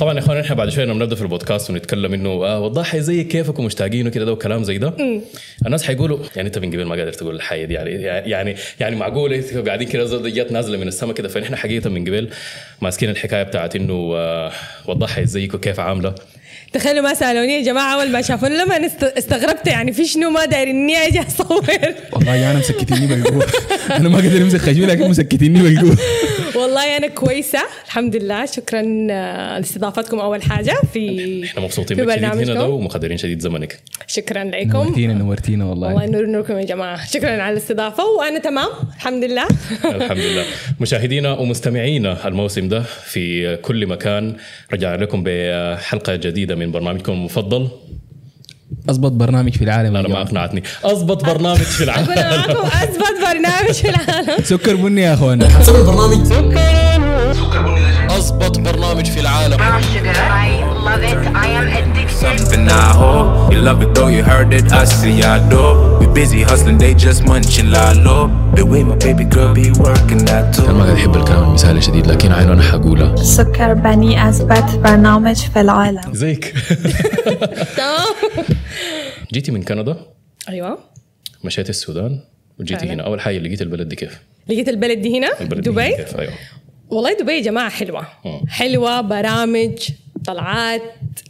[0.00, 3.24] طبعا يا إخوان إحنا بعد شوية لما نبدأ في البودكاست ونتكلم إنه آه وضحي زي
[3.24, 4.94] كيفك ومشتاقين وكده ده وكلام زي ده.
[5.66, 7.90] الناس حيقولوا يعني انت من قبل ما قادر تقول الحاجة دي يعني
[8.30, 11.28] يعني يعني معقول قاعدين كده جت نازلة من السماء كده.
[11.28, 12.28] فنحن حقيقة من قبل
[12.82, 14.52] ماسكين الحكاية بتاعت إنه آه
[14.86, 16.14] وضحي ازيك وكيف عاملة.
[16.72, 20.70] تخيلوا ما سألوني يا جماعة أول ما شافوني لما استغربت يعني في شنو ما داير
[20.70, 21.64] إني أجي أصور.
[22.12, 23.46] والله يا أنا مسكتيني بالقوة.
[23.90, 25.96] أنا ما قادر أمسك خشمي لكن مسكتيني بالقوة.
[26.56, 32.12] والله أنا كويسة الحمد لله شكرا آه، لاستضافتكم أول حاجة في إحنا مبسوطين في بك.
[32.12, 33.80] شديد هنا ده ومقدرين شديد زمنك.
[34.06, 34.68] شكرا لكم.
[34.72, 36.04] نورتينا نورتينا الله والله.
[36.04, 37.06] ينور نوركم يا جماعة.
[37.06, 38.68] شكرا على الاستضافة وأنا تمام.
[38.96, 39.46] الحمد لله
[39.96, 40.44] الحمد لله
[40.80, 44.36] مشاهدينا ومستمعينا الموسم ده في كل مكان.
[44.72, 47.68] رجعنا لكم بحلقة جديدة من برنامجكم المفضل.
[48.88, 50.22] أضبط برنامج في العالم أنا ما.
[50.22, 50.62] أقنعتني.
[50.84, 54.44] أضبط برنامج في أقول العالم معكم اثبت برنامج في العالم.
[54.44, 56.32] سكر بني يا اخوانا سوي البرنامج
[58.10, 59.60] أضبط برنامج في العالم.
[60.88, 61.18] Love it.
[61.44, 62.16] I am addicted.
[62.24, 64.66] Something I hope you love it though you heard it.
[64.72, 65.64] I see I do.
[66.00, 68.22] We busy hustling, they just munching la low.
[68.58, 70.62] The way my baby girl be working that too.
[70.62, 76.14] قاعد احب الكلام المثالي شديد لكن عينه أنا حقولها سكر بني أثبت برنامج في العالم
[76.14, 76.54] زيك
[77.76, 78.44] تمام
[79.32, 79.96] جيتي من كندا
[80.48, 80.78] أيوه
[81.44, 82.20] مشيت السودان
[82.60, 82.86] وجيتي.
[82.86, 86.16] هنا أول حاجة لقيت البلد دي كيف لقيت البلد دي هنا البلد دي دبي كيف
[86.20, 86.32] أيوه
[86.90, 88.40] والله دبي يا جماعة حلوة مم.
[88.48, 89.78] حلوة برامج
[90.24, 90.82] طلعات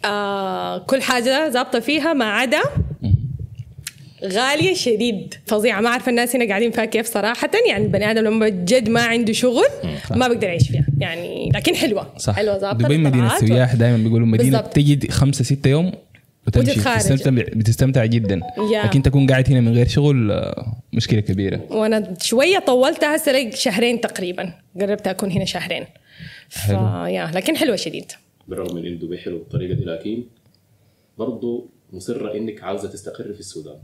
[0.04, 2.62] آه كل حاجة ظابطة فيها ما عدا
[4.24, 5.80] غالية شديد فظيعة.
[5.80, 7.50] ما عارفة الناس هنا قاعدين فيها كيف صراحة.
[7.68, 9.64] يعني البني آدم لما بجد ما عنده شغل
[10.10, 10.86] ما بقدر يعيش فيها.
[10.98, 12.36] يعني لكن حلوة صح.
[12.36, 14.78] حلوة ظابطة دبي مدينة السياح دائما بيقولوا مدينة بالضبط.
[14.78, 15.92] بتجي خمسة ستة يوم
[16.46, 16.80] وتمشي.
[16.80, 18.40] بتستمتع بتستمتع جدا.
[18.72, 18.84] يا.
[18.84, 21.60] لكن تكون قاعد هنا من غير شغل آه، مشكلة كبيرة.
[21.70, 24.52] وأنا شوية طولت هسه شهرين تقريبا.
[24.80, 25.84] قربت أكون هنا شهرين.
[26.48, 28.12] فيا لكن حلوة شديد.
[28.48, 30.24] بالرغم من ان دبي حلو بالطريقة دي لكن
[31.18, 33.78] برضه مصرة إنك عاوزة تستقر في السودان.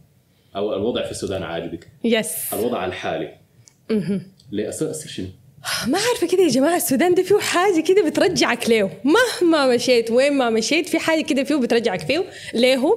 [0.57, 3.37] أو الوضع في السودان عاجبك يس الوضع الحالي.
[4.53, 5.27] ليه اصير اصير شنو؟
[5.87, 10.33] ما عارفه كده يا جماعة السودان ده فيه حاجة كده بترجعك له مهما مشيت وين
[10.33, 12.25] ما مشيت في حاجة كده فيه بترجعك فيه
[12.55, 12.95] ليه؟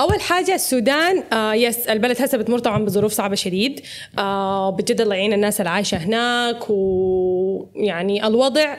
[0.00, 3.80] أول حاجة السودان آه yes البلد هسه بتمر طبعا بظروف صعبة شديد.
[4.18, 8.76] آه بجد الله يعين الناس اللي عايشة هناك ويعني الوضع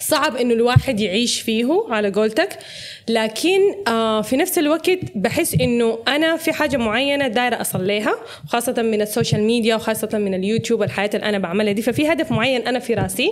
[0.00, 2.58] صعب إنه الواحد يعيش فيه على قولتك.
[3.08, 8.14] لكن آه في نفس الوقت بحس إنه أنا في حاجة معينة دايرة اصل لها
[8.48, 11.82] خاصة من ال social media وخاصة من اليوتيوب الحياة اللي أنا بعملها دي.
[11.82, 13.30] ففي هدف معين أنا في راسي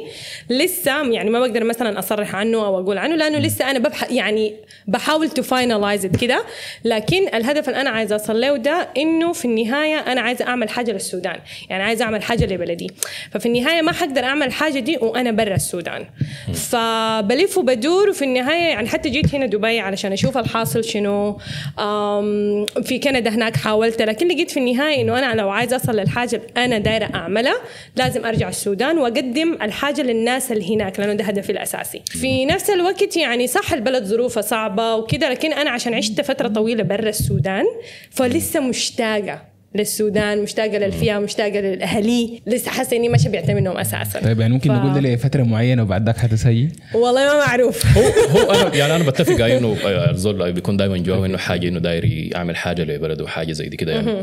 [0.50, 4.54] لسه يعني ما بقدر مثلا أصرح عنه أو أقول عنه لأنه لسه أنا ببحث يعني
[4.86, 6.42] بحاول to finalize كده.
[6.84, 10.92] لكن الهدف اللي أنا عايزة اوصل له ده إنه في النهاية أنا عايزة أعمل حاجة
[10.92, 11.38] للسودان.
[11.70, 12.90] يعني عايزة أعمل حاجة لبلدي.
[13.30, 16.06] ففي النهاية ما حقدر أعمل الحاجة دي وأنا برا السودان.
[16.58, 21.38] فبلف وبدور وفي النهاية يعني حتى جيت هنا دبي علشان أشوف الحاصل شنو.
[22.84, 26.64] في كندا هناك حاولت لكن لقيت في النهاية إنه أنا لو عايزة أصل للحاجة اللي
[26.64, 27.56] أنا دايرة أعملها
[27.97, 32.02] لازم أرجع السودان وأقدم الحاجة للناس اللي هناك لأنه ده هدفي الأساسي.
[32.06, 36.82] في نفس الوقت يعني صح البلد ظروفها صعبة وكده لكن أنا عشان عشت فترة طويلة
[36.82, 37.64] برا السودان
[38.10, 39.57] فلسه مشتاقة.
[39.74, 44.20] للسودان مشتاقة للفيها مشتاقة للاهلي لسه حاسة إني ماشيه بيعتمد منهم أساسا.
[44.20, 47.98] طيب يعني ممكن ف- نقول ده لفترة معينة وبعد ذاك حتسيي والله ما معروف.
[47.98, 48.02] هو
[48.40, 49.76] هو أنا يعني أنا بتفق على انه
[50.10, 53.92] الزول بيكون دائما جواه إنه حاجة إنه داير يعمل حاجة لبلده حاجة زي دي كده
[53.92, 54.22] يعني.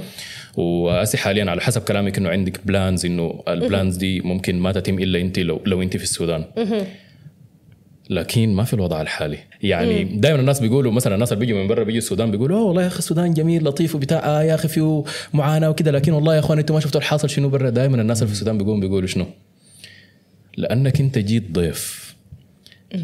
[0.58, 5.00] وأسي حاليا على حسب كلامك إنه عندك plans إنه ال plans دي ممكن ما تتم
[5.00, 6.44] إلا أنت لو لو أنت في السودان.
[8.10, 9.38] لكن ما في الوضع الحالي.
[9.62, 12.82] يعني دائما الناس بيقولوا مثلا الناس اللي بيجوا من برا بيجوا السودان بيقولوا أوه والله
[12.82, 15.92] يا أخي السودان جميل لطيف وبتاع آه يا أخي فيه معاناة وكده.
[15.92, 18.58] لكن والله يا إخوان أنتم ما شفتوا الحاصل شنو برا؟ دائما الناس اللي في السودان
[18.58, 19.26] بيقولوا بيقولوا شنو؟
[20.58, 22.16] لأنك أنت جيت ضيف.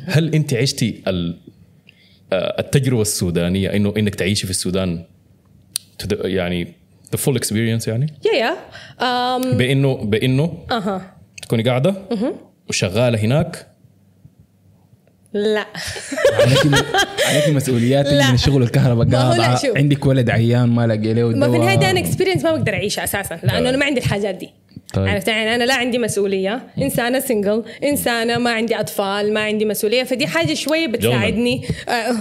[0.06, 5.04] هل أنت عشتي آه، التجربة السودانية إنه إنك تعيشي في السودان
[6.12, 6.74] يعني
[7.16, 8.56] the full experience يعني؟ يا يا
[9.36, 11.14] أم، بإنه بإنه أها.
[11.42, 11.96] تكوني قاعدة
[12.70, 13.68] وشغالة هناك
[15.34, 15.66] لا
[17.29, 18.28] عليك مسؤوليات لا.
[18.28, 19.78] من الشغل الكهرباء شوف.
[19.78, 21.56] عندك ولد عيان ما لقي له ما في.
[21.56, 24.50] النهاية ده أنا experience ما بقدر اعيشها أساسا لأنه أنا ما عندي الحاجات دي
[24.93, 25.08] طيب.
[25.08, 26.61] عرفت يعني أنا لا عندي مسؤولية.
[26.82, 31.61] إنسانة single إنسانة ما عندي أطفال ما عندي مسؤولية فدي حاجة شوية بتساعدني.
[31.90, 32.16] آه.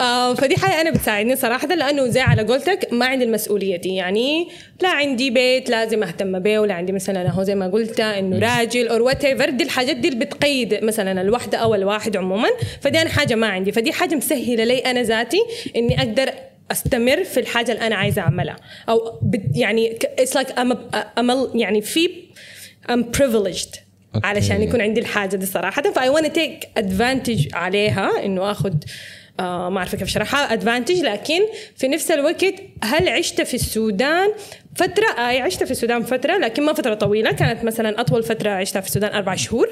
[0.00, 3.94] آه، فدي حاجة أنا بتساعدني صراحة لأنه زي على قولتك ما عندي المسؤولية دي.
[3.94, 4.48] يعني
[4.82, 8.88] لا عندي بيت لازم أهتم به ولا عندي مثلا هو زي ما قلت إنه راجل
[8.88, 12.48] أو what دي الحاجات دي اللي بتقيد مثلا الوحده أو الواحد عموما.
[12.80, 13.72] فدي أنا حاجة ما عندي.
[13.72, 15.40] فدي حاجة مسهلة لي أنا ذاتي
[15.76, 16.30] إني أقدر
[16.70, 18.56] أستمر في الحاجة اللي أنا عايزة أعملها.
[18.88, 19.20] أو
[19.54, 20.78] يعني it's like um
[21.54, 22.10] يعني في
[22.90, 23.78] I'm privileged
[24.14, 24.26] okay.
[24.26, 25.82] علشان يكون عندي الحاجة دي صراحة.
[25.82, 28.74] فأي وأنا take advantage عليها إنه اخذ
[29.40, 30.52] آه ما أعرف كيف أشرحها.
[30.52, 31.40] advantage لكن
[31.76, 34.28] في نفس الوقت هل عشت في السودان
[34.76, 37.32] فترة؟ آه عشت في السودان فترة لكن ما فترة طويلة.
[37.32, 39.68] كانت مثلا أطول فترة عشتها في السودان أربع شهور.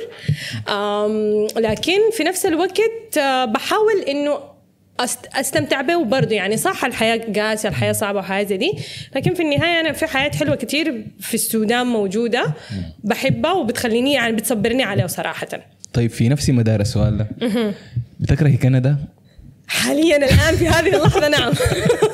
[1.56, 4.57] لكن في نفس الوقت آه بحاول إنه
[5.40, 8.72] أستمتع به برضه يعني صح الحياة قاسية الحياة صعبة وحياه زي دي
[9.16, 12.54] لكن في النهاية أنا في حياة حلوة كتير في السودان موجودة
[13.04, 15.46] بحبها وبتخليني يعني بتصبرني عليه صراحة
[15.92, 17.28] طيب في نفس مدار السؤال ده
[18.20, 18.96] بتكرهي كندا؟
[19.68, 21.52] حاليا الآن في هذه اللحظة نعم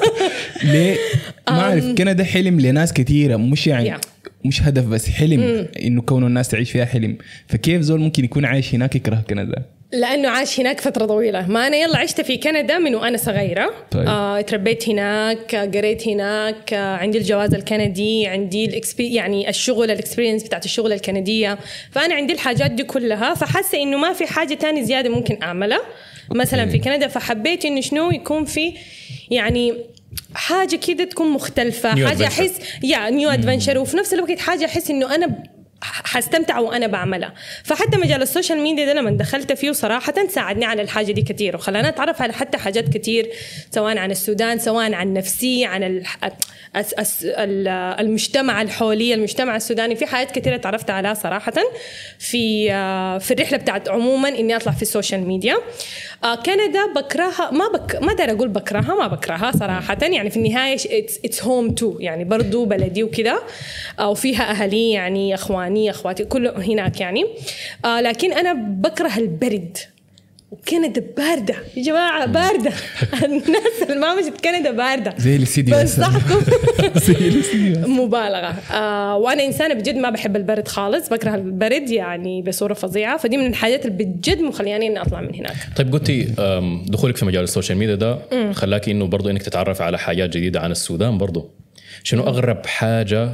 [0.72, 0.96] ليه؟
[1.50, 4.00] ما أعرف كندا حلم لناس كثيره مش يعني.
[4.44, 8.74] مش هدف بس حلم إنه كونه الناس تعيش فيها حلم فكيف زول ممكن يكون عايش
[8.74, 9.62] هناك يكره كندا؟
[9.94, 11.46] لأنه عاش هناك فترة طويلة.
[11.48, 13.74] ما أنا يلا عشت في كندا من وأنا صغيرة.
[13.90, 14.08] طيب.
[14.08, 19.95] آه، تربيت هناك قريت هناك آه، عندي الجواز الكندي عندي ال expe يعني الشغل ال
[19.95, 21.58] experience بتاعت الشغل الكندية.
[21.90, 25.80] فأنا عندي الحاجات دي كلها فحاسة إنه ما في حاجة تاني زيادة ممكن أعملها.
[26.30, 28.74] مثلا في كندا فحبيت إنه شنو يكون في
[29.30, 29.74] يعني
[30.34, 32.26] حاجة كده تكون مختلفة حاجة.
[32.26, 35.53] احس يا new adventure وفي نفس الوقت حاجة أحس إنه أنا
[36.04, 37.34] حستمتع وأنا بعملها.
[37.64, 41.56] فحتى مجال ال social media ده لما دخلت فيه صراحة ساعدني على الحاجة دي كثير
[41.56, 43.30] وخلاني أتعرف على حتى حاجات كثير
[43.70, 46.02] سواء عن السودان سواء عن نفسي عن
[48.00, 51.52] المجتمع الحولي المجتمع السوداني في حاجات كثيره تعرفت عليها صراحة
[52.18, 55.56] في آه، في الرحلة بتاعت عموما إني أطلع في ال social media.
[56.24, 59.98] آه، كندا بكرهها ما بك ما دار أقول بكرهها ما بكرهها صراحة.
[60.02, 60.74] يعني في النهاية
[61.24, 63.38] it's home too يعني برضو بلدي وكذا
[63.98, 67.24] آه، وفيها أهلي يعني إخواني إخواتي كله هناك يعني.
[67.84, 69.78] لكن أنا بكره البرد.
[70.54, 71.54] وكندا باردة.
[71.76, 72.72] يا جماعة باردة.
[73.24, 75.14] الناس اللي ما مشت كندا باردة.
[75.18, 75.62] زي هسه.
[75.62, 76.40] بنصحكم.
[78.02, 78.54] مبالغة.
[78.72, 81.08] آه وأنا إنسانة بجد ما بحب البرد خالص.
[81.08, 83.16] بكره البرد يعني بصورة فظيعة.
[83.16, 85.56] فدي من الحاجات اللي بجد مخلياني إني أطلع من هناك.
[85.76, 86.22] طيب قلتي
[86.88, 88.18] دخولك في مجال ال social media ده
[88.52, 91.50] خلاكي إنه برضه إنك تتعرف على حاجات جديدة عن السودان برضه
[92.02, 93.30] شنو أغرب حاجة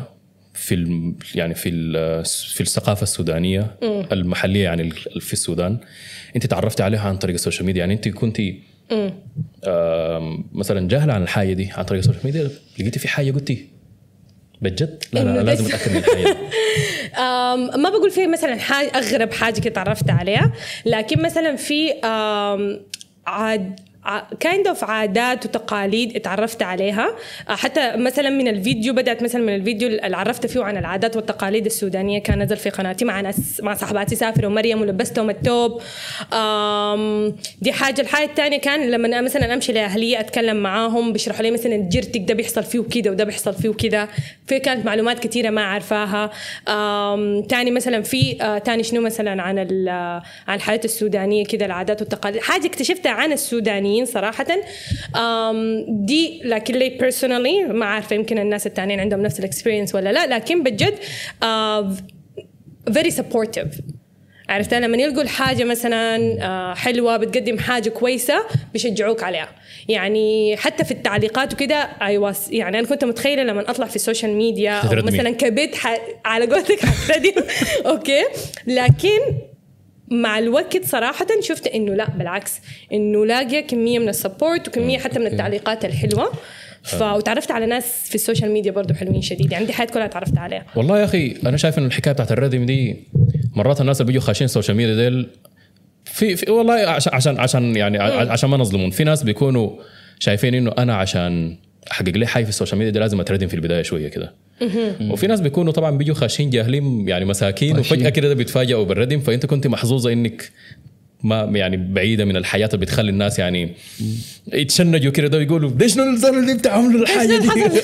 [0.60, 3.76] في يعني في ال- في الثقافة السودانية
[4.12, 4.90] المحلية يعني
[5.20, 5.78] في السودان.
[6.36, 8.60] انت تعرفتي عليها عن طريق ال social media يعني انت كنتي
[9.66, 13.66] آم، مثلا جاهله عن الحاجة دي عن طريق ال social media لقيتي في حاجة قلتي
[14.62, 16.36] بجد؟ لا لا لازم أتأكد من الحاجة
[17.82, 20.52] ما بقول في مثلا حاجة أغرب حاجة كده تعرفت عليها
[20.86, 21.92] لكن مثلا في
[23.26, 23.80] عاد
[24.40, 27.16] kind of عادات وتقاليد اتعرفت عليها.
[27.48, 31.66] آه، حتى مثلا من الفيديو بدأت مثلا من الفيديو اللي عرفت فيه عن العادات والتقاليد
[31.66, 32.18] السودانية.
[32.22, 35.80] كان نزل في قناتي مع ناس مع صاحباتي سافر ومريم ولبستهم التوب.
[37.62, 41.76] دي حاجة الحاجة الثانية كان لما أنا مثلا أمشي لأهلي أتكلم معاهم بيشرحوا لي مثلا
[41.76, 44.08] جرتك ده بيحصل فيه كده وده بيحصل فيه كده
[44.46, 46.30] في كانت معلومات كثيره ما عارفاها
[46.68, 49.58] آم، تاني مثلا في آه، تاني شنو مثلا عن
[49.88, 52.42] آه، عن الحياة السودانية كده العادات والتقاليد.
[52.42, 53.32] حاجة اكتشفتها عن
[53.90, 54.46] السودانيين صراحة.
[55.88, 60.26] دي لكن لي personally ما عارفة يمكن الناس التانيين عندهم نفس ال experience ولا لا
[60.26, 60.94] لكن بجد
[62.90, 63.82] very supportive.
[64.48, 69.48] عرفت؟ لما يلقوا الحاجة مثلا آه، حلوة بتقدم حاجة كويسة بيشجعوك عليها.
[69.88, 74.30] يعني حتى في التعليقات وكده أيوه يعني أنا كنت متخيلة لما أطلع في ال social
[74.30, 75.02] media أو.
[75.02, 76.00] مثلا كبيت ح...
[76.24, 77.42] على قولتك حتردم
[77.90, 78.24] okay؟
[78.66, 79.49] لكن
[80.10, 82.60] مع الوقت صراحة شفت إنه لا بالعكس
[82.92, 86.32] إنه لاقية كمية من ال support وكمية حتى من التعليقات الحلوة.
[86.82, 87.02] ف...
[87.02, 90.38] وتعرفت على ناس في ال social media برضو حلوين شديد يعني دي حياتي كلها تعرفت
[90.38, 90.66] عليها.
[90.76, 92.96] والله يا أخي أنا شايف إنه الحكاية بتاعت الردم دي
[93.56, 95.28] مرات الناس اللي بيجوا خاشين ال social media ديل
[96.04, 99.70] في, في والله عشان عشان عشان يعني عشان ما نظلمون في ناس بيكونوا
[100.18, 101.56] شايفين إنه أنا عشان
[101.90, 104.34] أحقق لي حاجة في ال social media دي لازم اتردم في البداية شوية كده.
[105.10, 107.78] وفي ناس بيكونوا طبعا بيجوا خاشين جاهلين يعني مساكين.
[107.78, 110.52] وفجأة كده بيتفاجئوا بالردم فأنت كنت محظوظة إنك
[111.22, 113.74] ما يعني بعيدة من الحياة اللي بتخلي الناس يعني
[114.52, 117.80] يتشنجوا كده ده ويقولوا شنو الزول اللي عامله الحاجة دي؟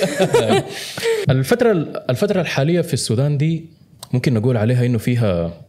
[1.30, 1.72] الفترة
[2.10, 3.64] الفترة الحالية في السودان دي
[4.12, 5.64] ممكن نقول عليها إنه فيها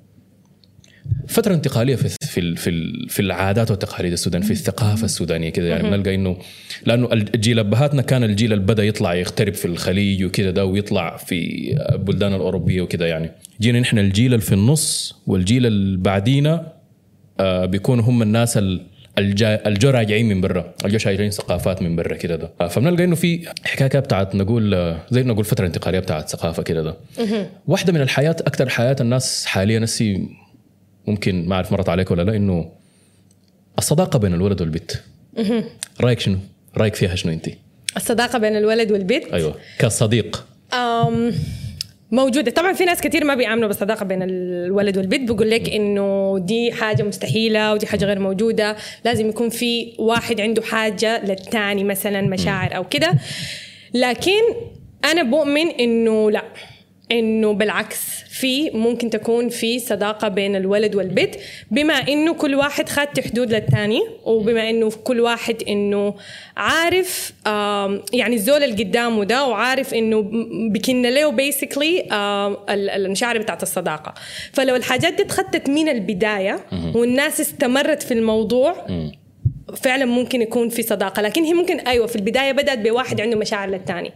[1.27, 6.15] فترة انتقالية في في في في العادات والتقاليد السودان في الثقافة السودانية كده يعني بنلقى
[6.15, 6.37] إنه
[6.85, 11.71] لأنه الجيل أبهاتنا كان الجيل اللي بدا يطلع يغترب في الخليج وكده ده ويطلع في
[11.93, 13.31] البلدان الأوروبية وكده يعني.
[13.61, 16.73] جينا نحن الجيل اللي في النص والجيل اللي بعدينا
[17.39, 18.59] آه، بيكونوا هم الناس
[19.17, 22.51] الجو راجعين من برا الجو شايلين ثقافات من برا كده ده.
[22.61, 26.63] آه، فبنلقى إنه في حكاية كده بتاعت نقول آه، زي نقول فترة انتقالية بتاعت ثقافة
[26.63, 26.95] كده ده.
[27.67, 30.27] واحدة من الحياة أكثر حياة الناس حاليا نسي
[31.07, 32.71] ممكن ما أعرف مرت عليك ولا لا إنه
[33.77, 34.91] الصداقة بين الولد والبنت
[36.01, 36.37] رأيك شنو؟
[36.77, 37.49] رأيك فيها شنو انت؟
[37.97, 40.45] الصداقة بين الولد والبنت أيوه كصديق.
[40.73, 41.33] أم
[42.11, 42.51] موجودة.
[42.51, 47.03] طبعا في ناس كثير ما بيامنوا بالصداقة بين الولد والبنت بيقول لك إنه دي حاجة
[47.03, 48.75] مستحيلة ودي حاجة غير موجودة.
[49.05, 53.13] لازم يكون في واحد عنده حاجة للثاني مثلا مشاعر أو كده.
[53.93, 54.41] لكن
[55.05, 56.43] أنا بؤمن إنه لا.
[57.11, 57.97] إنه بالعكس
[58.29, 61.35] في ممكن تكون في صداقة بين الولد والبنت
[61.71, 66.13] بما إنه كل واحد خد حدود للثاني وبما إنه كل واحد إنه
[66.57, 67.33] عارف
[68.13, 72.05] يعني الزول اللي قدامه ده وعارف إنه م- بكن له بيسكلي
[72.69, 74.13] المشاعر بتاعت الصداقة.
[74.53, 76.59] فلو الحاجات دي اتخطت من البداية
[76.95, 78.87] والناس استمرت في الموضوع
[79.75, 81.21] فعلا ممكن يكون في صداقة.
[81.21, 84.11] لكن هي ممكن أيوه في البداية بدأت بواحد عنده مشاعر للثاني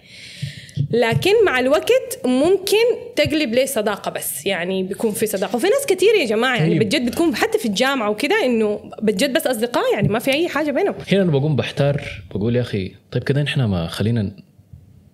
[0.94, 5.56] لكن مع الوقت ممكن تقلب ليه صداقة بس يعني بيكون في صداقة.
[5.56, 6.84] وفي ناس كثير يا جماعة يعني طيب.
[6.84, 10.72] بجد بتكون حتى في الجامعة وكده إنه بجد بس أصدقاء يعني ما في أي حاجة
[10.72, 10.96] بينهم.
[11.12, 12.02] هنا أنا بقوم بحتار
[12.36, 14.32] بقول يا أخي طيب كده إحنا ما خلينا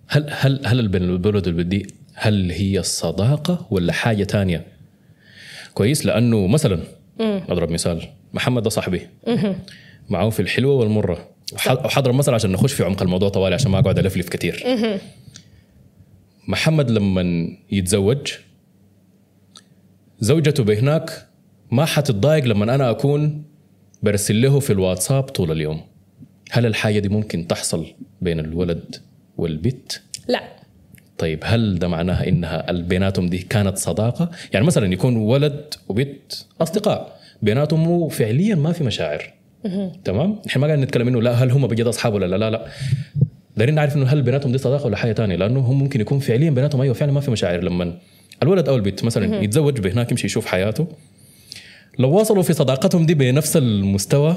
[0.07, 4.65] هل هل هل البلد والبدي هل هي الصداقه ولا حاجة تانية؟
[5.74, 6.79] كويس لأنه مثلا
[7.19, 8.01] أضرب مثال
[8.34, 9.01] محمد ده صاحبي.
[10.10, 11.29] معاه في الحلوة والمرة.
[11.53, 14.63] وح- وحضرب مثلا عشان نخش في عمق الموضوع طوالي عشان ما أقعد ألفلف كثير
[16.48, 18.34] محمد لما يتزوج.
[20.20, 21.27] زوجته بهناك
[21.72, 23.44] ما حتتضايق لما أنا أكون
[24.04, 25.82] برسل له في الواتساب طول اليوم.
[26.51, 27.86] هل الحاجة دي ممكن تحصل
[28.22, 28.96] بين الولد
[29.38, 30.44] والبت؟ لا.
[31.18, 37.20] طيب هل ده معناها إنها بيناتهم دي كانت صداقة؟ يعني مثلا يكون ولد وبنت أصدقاء
[37.42, 39.34] بيناتهم مو فعليا ما في مشاعر.
[40.04, 42.68] تمام؟ إحنا ما قاعدين نتكلم إنه لا هل هم بجد أصحاب ولا لا؟ لا لا.
[43.58, 46.50] دايرين نعرف إنه هل بيناتهم دي صداقة ولا حاجة تانية؟ لأنه هم ممكن يكون فعليا
[46.50, 47.64] بيناتهم أيوه فعلا ما في مشاعر.
[47.64, 47.94] لما
[48.44, 50.88] الولد أو البنت مثلا يتزوج بهناك يمشي يشوف حياته.
[52.00, 54.36] لو واصلوا في صداقتهم دي بنفس المستوى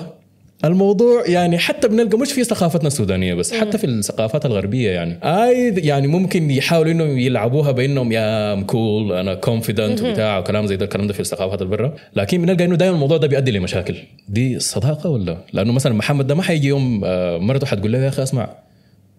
[0.64, 5.18] الموضوع يعني حتى بنلقى مش في ثقافتنا السودانية بس حتى في الثقافات الغربية يعني.
[5.22, 10.76] آي يعني ممكن يحاولوا إنهم يلعبوها بانهم يا I'm cool أنا confident وبتاع وكلام زي
[10.76, 11.96] ده الكلام ده في الثقافات البرة.
[12.16, 13.94] لكن بنلقى إنه دائما الموضوع ده بيؤدي لمشاكل.
[14.28, 18.08] دي صداقة ولا؟ لأنه مثلا محمد ده ما حيجي يوم آه، مرته حتقول له يا
[18.08, 18.50] أخي اسمع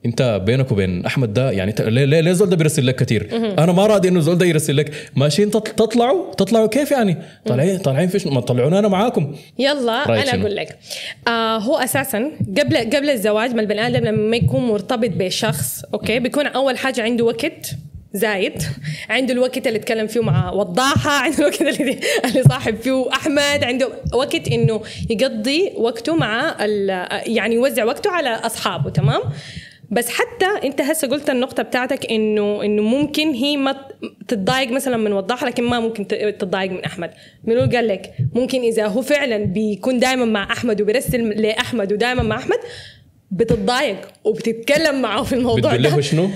[0.05, 3.27] انت بينك وبين احمد ده يعني ليه ليه ليه الزول ده بيرسل لك كثير؟
[3.59, 4.91] أنا ما راضي انه الزول ده يرسل لك.
[5.15, 9.35] ماشيين تط- تطلعوا تطلعوا كيف يعني؟ طالعين طالعين فيش ما تطلعونا أنا معاكم.
[9.59, 10.77] يلا أنا؟ أقول لك.
[11.27, 16.45] آه هو أساسا قبل قبل الزواج ما البني آدم لما يكون مرتبط بشخص أوكي بيكون
[16.47, 17.75] أول حاجة عنده وقت
[18.13, 18.63] زايد.
[19.09, 23.63] عنده الوقت اللي يتكلم فيه مع وضاحة عنده الوقت اللي, اللي صاحب فيه أحمد.
[23.63, 26.55] عنده وقت إنه يقضي وقته مع
[27.27, 29.21] يعني يوزع وقته على أصحابه تمام؟
[29.91, 33.75] بس حتى انت هسه قلت النقطة بتاعتك انه انه ممكن هي ما
[34.27, 37.11] تتضايق مثلا من وضاحة لكن ما ممكن تتضايق من أحمد
[37.43, 42.37] منو قال لك ممكن إذا هو فعلا بيكون دائما مع أحمد وبيرسل لأحمد ودائما مع
[42.37, 42.57] أحمد
[43.31, 46.29] بتتضايق وبتتكلم معه في الموضوع بتقول له شنو؟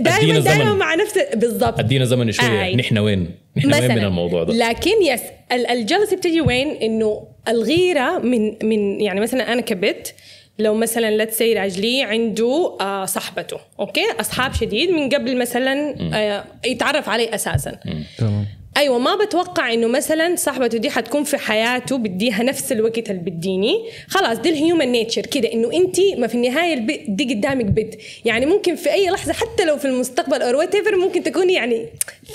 [0.00, 0.74] دائما دائما.
[0.74, 2.76] مع نفس بالضبط أدينا زمن شوية آي.
[2.76, 5.20] نحن وين؟ نحن وين من الموضوع ده؟ لكن yes
[5.52, 10.14] ال- الجلسة بتجي وين إنه الغيرة من من يعني مثلا أنا كبت
[10.58, 16.44] لو مثلا لا سي راجلي عنده آه صاحبته okay؟ أصحاب شديد من قبل مثلا آه
[16.64, 17.78] يتعرف عليه أساسا.
[18.18, 18.46] تمام.
[18.76, 23.84] أيوه ما بتوقع إنه مثلا صاحبته دي حتكون في حياته بديها نفس الوقت اللي بديني
[24.08, 26.74] خلاص دي ال human nature كده إنه انت ما في النهاية
[27.08, 27.94] دي قدامك بنت.
[28.24, 31.86] يعني ممكن في أي لحظة حتى لو في المستقبل أو what ممكن تكوني يعني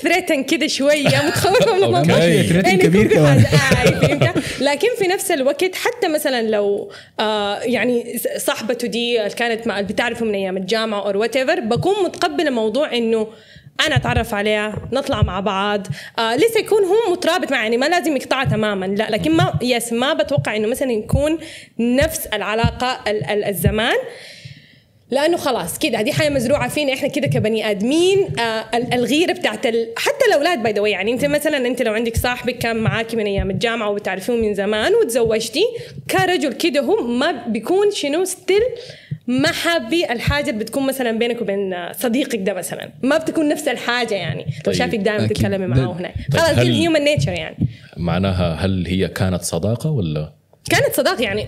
[0.02, 2.16] threaten كده شوية متخوفة من الموضوع.
[2.16, 3.38] threaten يعني كبير كمان.
[3.38, 9.68] آه فهمت لكن في نفس الوقت حتى مثلا لو آه يعني صاحبته دي اللي كانت
[9.92, 13.28] بتعرفه من أيام الجامعة أو what بكون متقبلة موضوع إنه
[13.88, 15.88] أنا أتعرف عليها نطلع مع بعض.
[16.20, 18.86] آه لسه يكون هو مترابط معي يعني ما لازم يقطع تماما.
[18.86, 21.38] لا لكن ما yes ما بتوقع إنه مثلا يكون
[21.80, 23.96] نفس العلاقة ال- ال- الزمان.
[25.12, 28.40] لأنه خلاص كده دي حاجة مزروعة فينا إحنا كده كبني آدمين.
[28.40, 29.90] آه ال- الغيره بتاعت ال...
[29.98, 33.50] حتى الأولاد by the يعني أنت مثلا أنت لو عندك صاحبك كان معاكي من أيام
[33.52, 35.64] الجامعة وبتعرفيه من زمان وتزوجتي
[36.12, 38.62] كرجل كده هو ما بيكون شنو still
[39.42, 42.90] ما حابي الحاجة اللي بتكون مثلا بينك وبين صديقك ده مثلا.
[43.04, 44.44] ما بتكون نفس الحاجة يعني.
[44.44, 44.76] لو طيب.
[44.76, 45.38] شافك دائما أكيد.
[45.38, 47.58] تتكلمي ده- معاه هناك طيب خلاص دي هل- ال human nature يعني.
[47.98, 50.34] معناها هل هي كانت صداقة ولا؟
[50.70, 51.48] كانت صداقة يعني.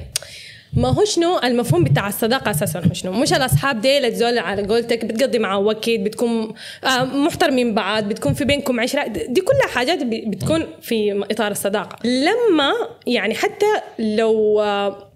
[0.73, 5.05] ما هو شنو المفهوم بتاع الصداقة أساسا؟ هو شنو؟ مش الأصحاب ديل الزول على قولتك
[5.05, 9.07] بتقضي معه وقت بتكون آه، محترمين بعض بتكون في بينكم عشرة.
[9.07, 11.97] دي كلها حاجات بتكون في إطار الصداقة.
[12.07, 12.71] لما
[13.07, 13.65] يعني حتى
[13.99, 15.12] لو آه،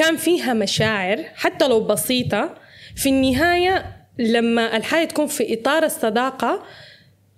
[0.00, 2.54] كان فيها مشاعر حتى لو بسيطة
[2.96, 6.62] في النهاية لما الحاجة تكون في إطار الصداقة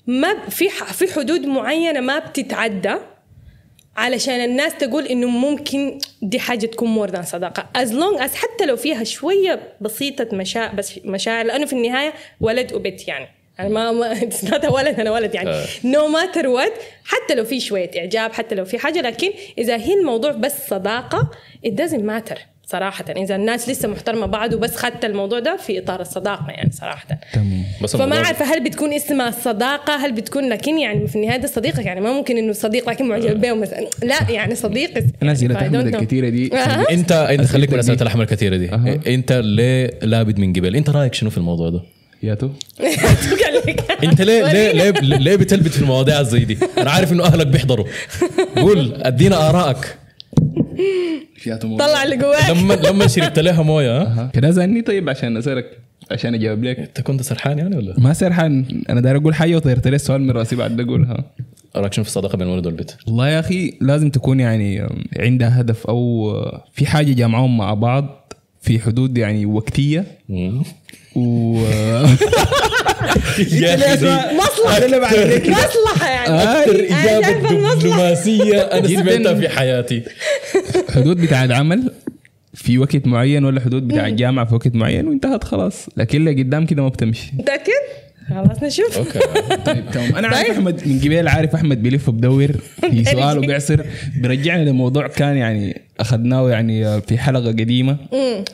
[0.06, 2.94] ما في في حدود معينة ما بتتعدى
[3.96, 7.68] علشان الناس تقول إنه ممكن دي حاجة تكون more than صداقة.
[7.76, 12.72] as long as حتى لو فيها شوية بسيطة مشاعر بس مشاعر لأنه في النهاية ولد
[12.72, 13.28] وبنت يعني.
[13.58, 14.08] يعني ما ما
[14.76, 15.50] ولد أنا ولد يعني.
[15.84, 16.72] no matter what
[17.04, 21.30] حتى لو في شوية إعجاب حتى لو في حاجة لكن إذا هي الموضوع بس صداقة
[21.66, 22.51] it doesn't matter.
[22.66, 27.06] صراحة إذا الناس لسه محترمة بعض وبس خدت الموضوع ده في إطار الصداقة يعني صراحة
[27.32, 31.48] تمام بس فما عارفة هل بتكون اسمها صداقة هل بتكون لكن يعني في النهاية ده
[31.48, 34.90] صديقك يعني ما ممكن إنه صديق لكن معجب به مثلا لا يعني صديق
[35.22, 35.80] الناس اللي.
[35.80, 36.90] الكثيرة دي أها.
[36.90, 37.80] انت أنت خليك من دي.
[37.80, 39.00] أسئلة الأحمر الكثيره دي أها.
[39.06, 41.80] أنت ليه لابد من قبل أنت رأيك شنو في الموضوع ده
[43.44, 43.98] قال لك.
[44.04, 47.86] أنت ليه ليه ليه, ليه بتلبت في المواضيع زي دي أنا عارف إنه أهلك بيحضروا
[48.56, 49.96] قول أدينا آرائك.
[51.78, 52.50] طلع اللي جواك.
[52.50, 55.78] لما لما شربت لها موية ها؟ كده زني طيب عشان أسألك
[56.10, 56.78] عشان أجاوب لك.
[56.78, 58.82] أنت كنت سرحان يعني ولا؟ ما سرحان.
[58.90, 61.24] أنا داير أقول حاجة وطيرت لي السؤال من رأسي بعد اقولها
[61.76, 62.90] رايك شنو في الصداقة بين الولد والبنت.
[63.06, 64.86] والله يا أخي لازم تكون يعني
[65.18, 66.32] عندها هدف أو
[66.72, 68.32] في حاجة جامعهم مع بعض
[68.62, 70.04] في حدود يعني وقتية.
[71.16, 71.56] و
[73.52, 74.06] يا أخي دي
[74.36, 74.86] مصلحة.
[75.50, 76.42] مصلحة يعني.
[76.42, 77.74] أكثر إجابة.
[77.74, 78.88] دبلوماسية أنا.
[78.88, 80.02] سمعتها في حياتي.
[80.90, 81.92] حدود بتاع العمل
[82.54, 85.86] في وقت معين ولا حدود بتاع الجامعة في وقت معين وانتهت خلاص.
[85.96, 87.32] لكن اللي قدام كده ما بتمشي.
[87.38, 87.72] متأكد؟
[88.28, 88.98] خلاص نشوف.
[88.98, 89.18] okay.
[89.66, 90.14] طيب تمام.
[90.16, 90.50] أنا عارف طيب.
[90.56, 93.80] أحمد من قبل عارف أحمد بيلف بدور في سؤال وبيعصر
[94.16, 97.96] بيرجعنا لموضوع كان يعني أخذناه يعني في حلقة قديمة.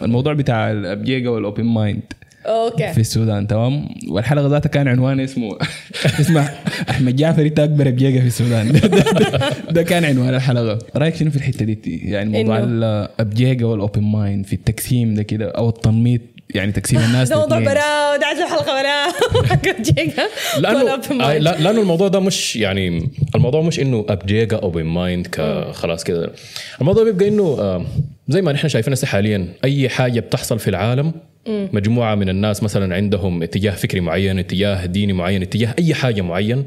[0.02, 2.02] الموضوع بتاع الابجيجا وال open mind
[2.48, 5.58] في okay السودان تمام؟ والحلقة ذاتها كان عنوان اسمه
[6.20, 6.48] اسمه
[6.90, 8.72] أحمد جعفر انت اكبر ابجيجا في السودان.
[8.72, 10.78] ده, ده, ده, ده كان عنوان الحلقة.
[10.96, 15.50] رأيك شنو في الحتة دي؟ يعني موضوع؟ الابجيجا وال open mind في التقسيم ده كده
[15.50, 16.20] أو التنميط
[16.54, 19.10] يعني تقسيم الناس ده موضوع الحلقة براء
[19.46, 20.28] حق جيجا.
[20.58, 20.92] لأنه
[21.24, 26.32] آه، لا- لأنه الموضوع ده مش يعني الموضوع مش إنه ابجيجا أو mind كخلاص كده.
[26.80, 27.84] الموضوع بيبقى إنه آه،
[28.28, 31.12] زي ما نحن شايفين هسه حاليا أي حاجة بتحصل في العالم
[31.46, 36.64] مجموعة من الناس مثلا عندهم اتجاه فكري معين اتجاه ديني معين اتجاه أي حاجة معين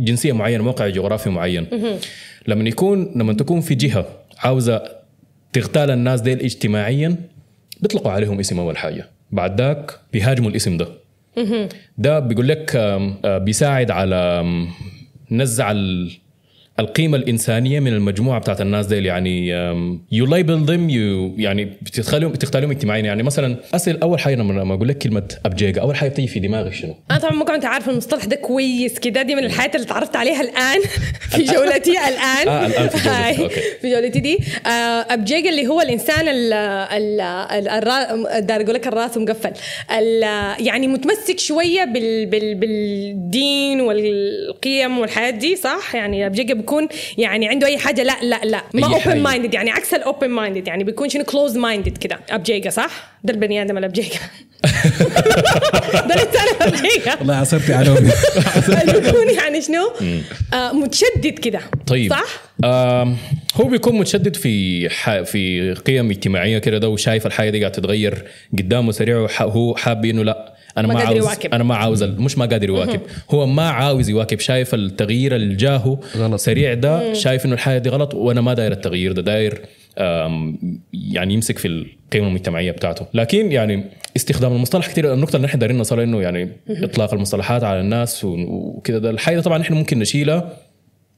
[0.00, 1.66] جنسية معينة موقع جغرافي معين.
[2.46, 4.06] لما يكون لما تكون في جهة
[4.38, 4.82] عاوزة
[5.52, 7.16] تغتال الناس ديل اجتماعيا
[7.82, 9.10] بيطلقوا عليهم اسم أول حاجة.
[9.32, 10.88] بعد ذاك بيهاجموا الاسم ده.
[11.98, 14.44] ده بيقول لك آه، بيساعد على
[15.30, 15.72] نزع
[16.80, 19.48] القيمة الإنسانية من المجموعة بتاعت الناس ديل يعني
[20.12, 23.02] you label them you يعني بتخليهم بتغتالهم اجتماعيا.
[23.02, 26.72] يعني مثلا أسأل أول حاجة لما أقول لك كلمة أبجيجا أول حاجة بتيجي في دماغي
[26.72, 30.16] شنو؟ أنا طبعا ما كنت عارفه المصطلح ده كويس كده دي من الحاجات اللي تعرفت
[30.16, 30.80] عليها الآن.
[31.32, 32.48] في جولتي الآن.
[32.48, 33.60] آه، الآن في okay.
[33.80, 34.38] في جولتي دي.
[34.66, 34.68] آه،
[35.08, 39.52] ابجيجا اللي هو الإنسان ال ال دار أقول لك الرأس مقفل.
[40.58, 47.66] يعني متمسك شوية بال بال بالدين والقيم والحياة دي صح؟ يعني ابجيجا بيكون يعني عنده
[47.66, 48.02] أي حاجة.
[48.02, 48.62] لا لا لا.
[48.74, 48.94] ما.
[48.94, 52.20] open minded يعني عكس ال open minded يعني بيكون شنو close minded كده.
[52.30, 52.90] ابجيجا صح؟
[53.24, 54.18] ده البني آدم الابجيجا
[56.08, 58.12] ده الانسان الابجيجا والله عصرتي على وجهي.
[59.00, 59.92] بيكون يعني شنو؟
[60.54, 61.60] آه متشدد كده.
[61.86, 62.10] طيب.
[62.10, 62.24] صح؟
[63.54, 65.20] هو بيكون متشدد في ح...
[65.20, 68.24] في قيم اجتماعية كده ده وشايف الحاجة دي قاعدة تتغير
[68.58, 71.54] قدامه سريع وهو حاب إنه لا أنا ما ما, قادر عاوز يواكب.
[71.54, 73.00] أنا ما عاوز مش ما قادر يواكب.
[73.30, 74.40] هو ما عاوز يواكب.
[74.40, 76.34] شايف التغيير اللي جاهه غلط.
[76.40, 79.22] سريع ده شايف إنه الحاجة دي غلط وأنا ما داير التغيير ده.
[79.22, 79.60] داير
[80.92, 83.06] يعني يمسك في القيمة المجتمعية بتاعته.
[83.14, 83.84] لكن يعني
[84.16, 88.36] استخدام المصطلح كثير النقطة اللي نحن دايرين نوصلها إنه يعني إطلاق المصطلحات على الناس و-
[88.76, 88.98] وكده.
[88.98, 90.52] ده الحاجة طبعا نحن ممكن نشيلها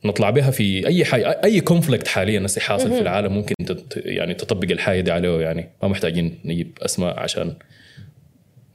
[0.05, 4.35] نطلع بها في أي حاجة أي كونفليكت حاليا هسه حاصل في العالم ممكن تت يعني
[4.35, 5.41] تطبق الحاجة دي عليه.
[5.41, 7.53] يعني ما محتاجين نجيب أسماء عشان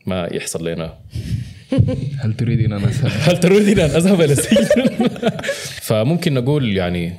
[0.06, 0.94] ما يحصل لنا.
[2.22, 5.08] هل تريدين أن اسال هل تريدين أن أذهب إلى السجن؟
[5.88, 7.14] فممكن نقول يعني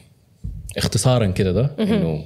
[0.77, 2.25] اختصارا كده ده إنه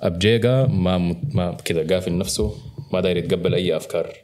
[0.00, 0.98] ابجيجا ما
[1.32, 2.54] ما كده قافل نفسه
[2.92, 4.16] ما داير يتقبل أي أفكار.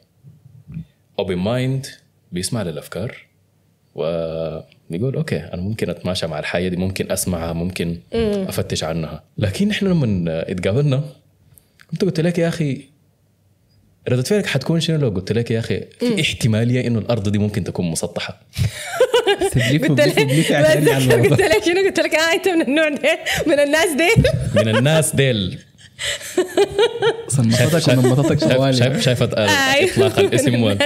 [1.19, 1.87] open mind
[2.31, 3.17] بيسمع للأفكار
[3.95, 9.23] ويقول okay أنا ممكن أتماشى مع الحاجة دي ممكن أسمعها ممكن أفتش عنها.
[9.37, 11.03] لكن إحنا لما اتقابلنا
[11.91, 12.90] كنت قلت لك يا أخي
[14.09, 17.63] ردة فعلك حتكون شنو لو قلت لك يا أخي؟ في احتمالية إنه الأرض دي ممكن
[17.63, 18.41] تكون مسطحة.
[19.43, 20.05] قلت لك الموضوع
[21.15, 24.09] قلت لك شنو؟ قلت لك آه أنت من النوع ده من الناس دي
[24.61, 25.59] من الناس ديل.
[27.27, 29.91] صنفتك ونمطتك شايف طوالي شايف شايف أيوة.
[29.91, 30.77] إطلاق الاسم ديل.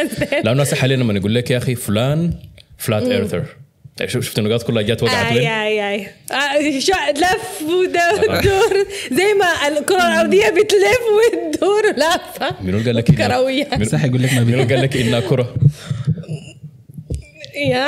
[0.44, 2.34] لأنه هسه حاليا لما نقول لك يا أخي فلان
[2.78, 3.46] flat earther
[4.06, 6.08] شفت النقاط كلها جات وقعت آي وين؟ آي آي.
[6.32, 11.82] آه، شو لف ودور زي ما الكرة الأرضية بتلف وتدور.
[11.98, 15.56] لافه منو قال لك كرويه صح يقول لك ما منو بيقول قال لك إنها كرة؟
[17.56, 17.88] يا.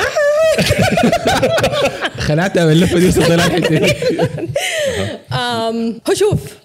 [2.17, 3.91] خلعتها من اللفة دي وصلت لها الحته دي
[5.35, 6.57] أم، هو شوف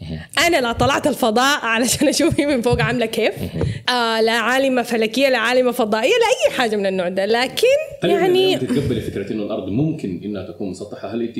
[0.46, 3.34] أنا لا طلعت الفضاء علشان أشوف هي من فوق عاملة كيف.
[3.88, 7.26] آه لا عالمة فلكية لا عالمة فضائية لا أي حاجة من النوع ده.
[7.26, 7.66] لكن
[8.04, 11.36] هل يعني تتقبلي فكرة إنه الأرض ممكن إنها تكون مسطحة هل انت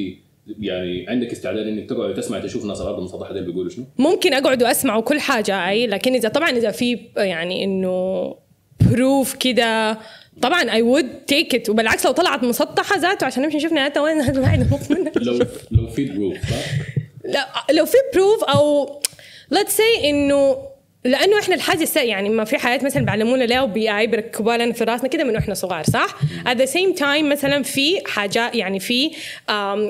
[0.60, 4.62] يعني عندك استعداد إنك تقعد وتسمع تشوف ناس الأرض مسطحة؟ دول بيقولوا شنو؟ ممكن أقعد
[4.62, 5.86] وأسمع كل حاجة أي.
[5.86, 8.34] لكن إذا طبعا إذا في يعني إنه
[8.90, 9.98] proof كده
[10.40, 14.18] طبعا I would take it وبالعكس لو طلعت مسطحة ذاته عشان نمشي نشوف نهايتها وين
[15.16, 16.56] لو لو في proof صح؟
[17.24, 18.86] لا لو في proof أو
[19.54, 20.72] let's say إنه
[21.04, 24.72] لأنه إحنا الحاجة السا يعني ما في حياة مثلا بيعلمونا ليه وبي آي بيركبوها لنا
[24.72, 26.16] في راسنا كده من وإحنا صغار صح؟
[26.46, 29.10] at the same time مثلا في حاجات يعني في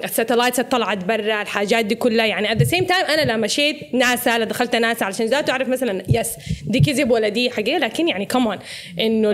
[0.04, 2.26] ال satellites اللي طلعت برا الحاجات دي كلها.
[2.26, 5.68] يعني at the same time أنا لما مشيت ناسا لا دخلت ناسا علشان ذاته أعرف
[5.68, 6.30] مثلا yes
[6.66, 8.58] دي كذب ولا دي حقيقه لكن يعني كمان
[9.00, 9.30] إنه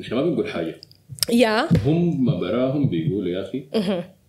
[0.00, 0.80] نحن ما بنقول حاجة.
[1.32, 1.68] يا.
[1.86, 3.64] هم براهم بيقولوا يا أخي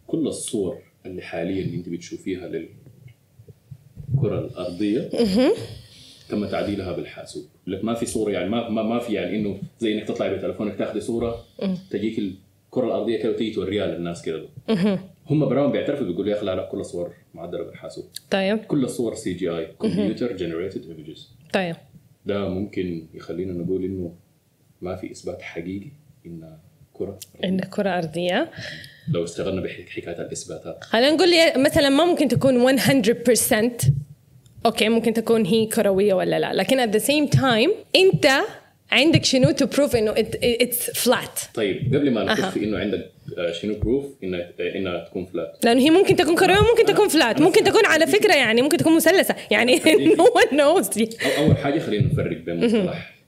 [0.07, 5.09] كل الصور اللي حاليا أنت بتشوفيها للكرة الأرضية
[6.29, 7.43] تم تعديلها بالحاسوب.
[7.67, 10.77] لك ما في صورة يعني ما ما, ما في يعني إنه زي إنك تطلعي بتليفونك
[10.77, 11.35] تاخذي صورة
[11.91, 14.43] تجيك الكرة الأرضية كده وتيجي توريها للناس كده.
[15.29, 18.05] هم براهم بيعترفوا بيقولوا يا أخي لا لا كل الصور معدلة بالحاسوب.
[18.31, 18.57] طيب.
[18.57, 21.75] كل الصور CGI computer generated images طيب.
[22.25, 24.13] ده ممكن يخلينا نقول إنه
[24.81, 25.91] ما في إثبات حقيقي
[26.25, 26.57] إن
[26.93, 28.51] كرة انك كرة أرضية.
[29.13, 30.83] لو اشتغلنا بحكايه الإثباتات.
[30.83, 33.91] خلينا نقول مثلا ما ممكن تكون 100%
[34.65, 36.53] okay ممكن تكون هي كرويه ولا لا.
[36.53, 38.27] لكن at the same time أنت
[38.91, 40.13] عندك شنو to prove إنه
[40.43, 42.53] it's flat طيب قبل ما نخش.
[42.53, 46.57] في إنه عندك آه، شنو proof انها إنها تكون فلات لأنه هي ممكن تكون كرويه
[46.59, 49.79] وممكن تكون flat ممكن تكون على فكرة يعني ممكن تكون مثلثه يعني
[50.41, 50.97] one knows.
[51.37, 53.20] أو أول حاجة خلينا نفرق بين مصطلح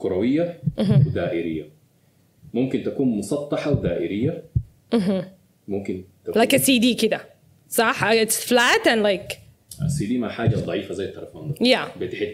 [0.00, 1.68] كروية ودائرية.
[2.54, 4.42] ممكن تكون مسطحة ودائرية.
[5.68, 7.20] ممكن تكون like a CD كده.
[7.68, 9.34] صح؟ It's flat and like
[9.84, 11.66] السي دي ما حاجة ضعيفة زي التليفون ده.
[11.76, 11.98] Yeah.
[11.98, 12.28] بتحت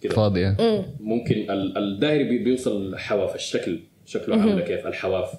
[0.00, 0.14] كده.
[0.14, 0.56] فاضيه
[1.00, 5.30] ممكن ال- الدائري بي- بيوصل حواف الشكل شكله عامله كيف؟ الحواف.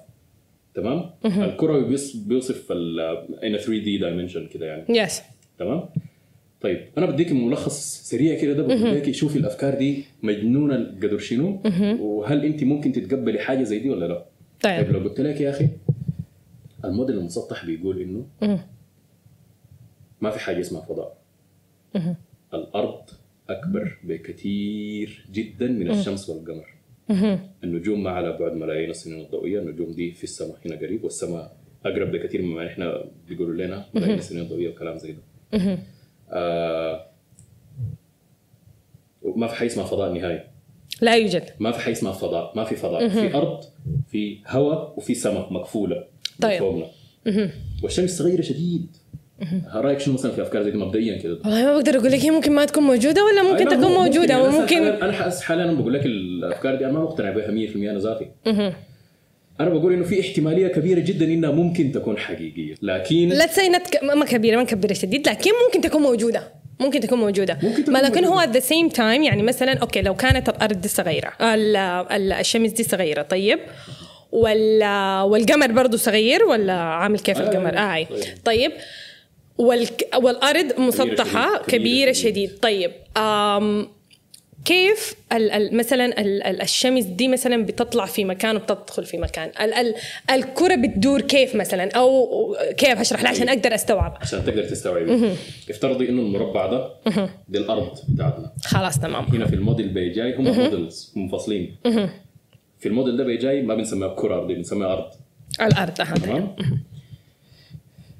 [0.74, 5.06] تمام؟ الكروي بيص- بيوصف ال in a 3 دي dimension كده يعني.
[5.06, 5.12] Yes.
[5.58, 5.88] تمام؟
[6.66, 11.60] طيب أنا بديك ملخص سريع كده ده لك شوفي الأفكار دي مجنونة قدر شنو؟
[12.00, 14.26] وهل أنت ممكن تتقبلي حاجة زي دي ولا لا؟
[14.62, 14.84] طيب.
[14.84, 15.68] طيب لو قلت لك يا أخي
[16.84, 18.26] الموديل المسطح بيقول إنه
[20.20, 21.16] ما في حاجة اسمها فضاء.
[22.54, 23.00] الأرض
[23.50, 26.74] أكبر بكثير جدا من الشمس والقمر.
[27.64, 32.10] النجوم ما على بعد ملايين السنين الضوئية النجوم دي في السماء هنا قريب والسماء أقرب
[32.12, 35.18] بكثير مما إحنا بيقولوا لنا ملايين السنين الضوئية وكلام زي ده.
[36.32, 37.06] آه
[39.36, 40.40] ما في حاجة اسمها فضاء نهائي.
[41.00, 41.44] لا يوجد.
[41.58, 42.52] ما في حاجة اسمها فضاء.
[42.56, 43.08] ما في فضاء.
[43.08, 43.60] في أرض
[44.08, 46.04] في هواء وفي سماء مقفولة.
[46.40, 46.58] طيب.
[46.58, 46.86] فوقنا
[47.82, 48.96] والشمس صغيرة شديد.
[49.74, 51.38] رأيك شنو مثلا في أفكار زي مبدئيا كده.
[51.44, 54.34] والله ما بقدر أقول لك هي ممكن ما تكون موجودة ولا ممكن تكون مو- موجودة
[54.34, 57.30] يعني أنا وممكن حالياً- أنا حاسس حاليا أنا بقول لك الأفكار دي أنا ما مقتنع
[57.30, 58.30] بها 100% أنا ذاتي.
[59.60, 62.74] أنا بقول إنه في احتمالية كبيرة جدا إنها ممكن تكون حقيقية.
[62.82, 66.52] لكن لا تسي نت ما كبيرة ما كبيره شديد لكن ممكن تكون موجودة.
[66.80, 67.58] ممكن تكون موجودة.
[67.62, 68.60] ممكن تكون ما لكن هو موجودة.
[68.60, 72.70] at the same time يعني مثلا أوكي لو كانت الأرض دي صغيرة ال- ال- الشمس
[72.70, 73.58] دي صغيرة طيب.
[74.32, 78.24] ولا والقمر برضه صغير ولا عامل كيف آه، القمر؟ آه، آه طيب.
[78.44, 78.72] طيب.
[79.58, 82.48] والك والأرض مسطحة شديد، كبيرة كبيرة شديد.
[82.48, 82.58] شديد.
[82.60, 82.90] طيب.
[83.16, 83.88] آم
[84.66, 89.48] كيف ال ال مثلا ال ال الشمس دي مثلا بتطلع في مكان وبتدخل في مكان.
[89.60, 89.94] ال ال
[90.30, 94.18] الكرة بتدور كيف مثلا؟ أو كيف اشرح لها عشان أقدر أستوعب.
[94.20, 95.32] عشان تقدر تستوعبي
[95.70, 96.90] افترضي إنه المربع ده
[97.48, 98.52] دي الأرض بتاعتنا.
[98.64, 99.24] خلاص تمام.
[99.24, 101.76] هنا في الموديل بيجاي هم models منفصلين
[102.78, 105.10] في الموديل ده بيجاي ما بنسميها كرة أرضية بنسميها أرض.
[105.60, 106.14] الأرض أها.
[106.14, 106.56] تمام؟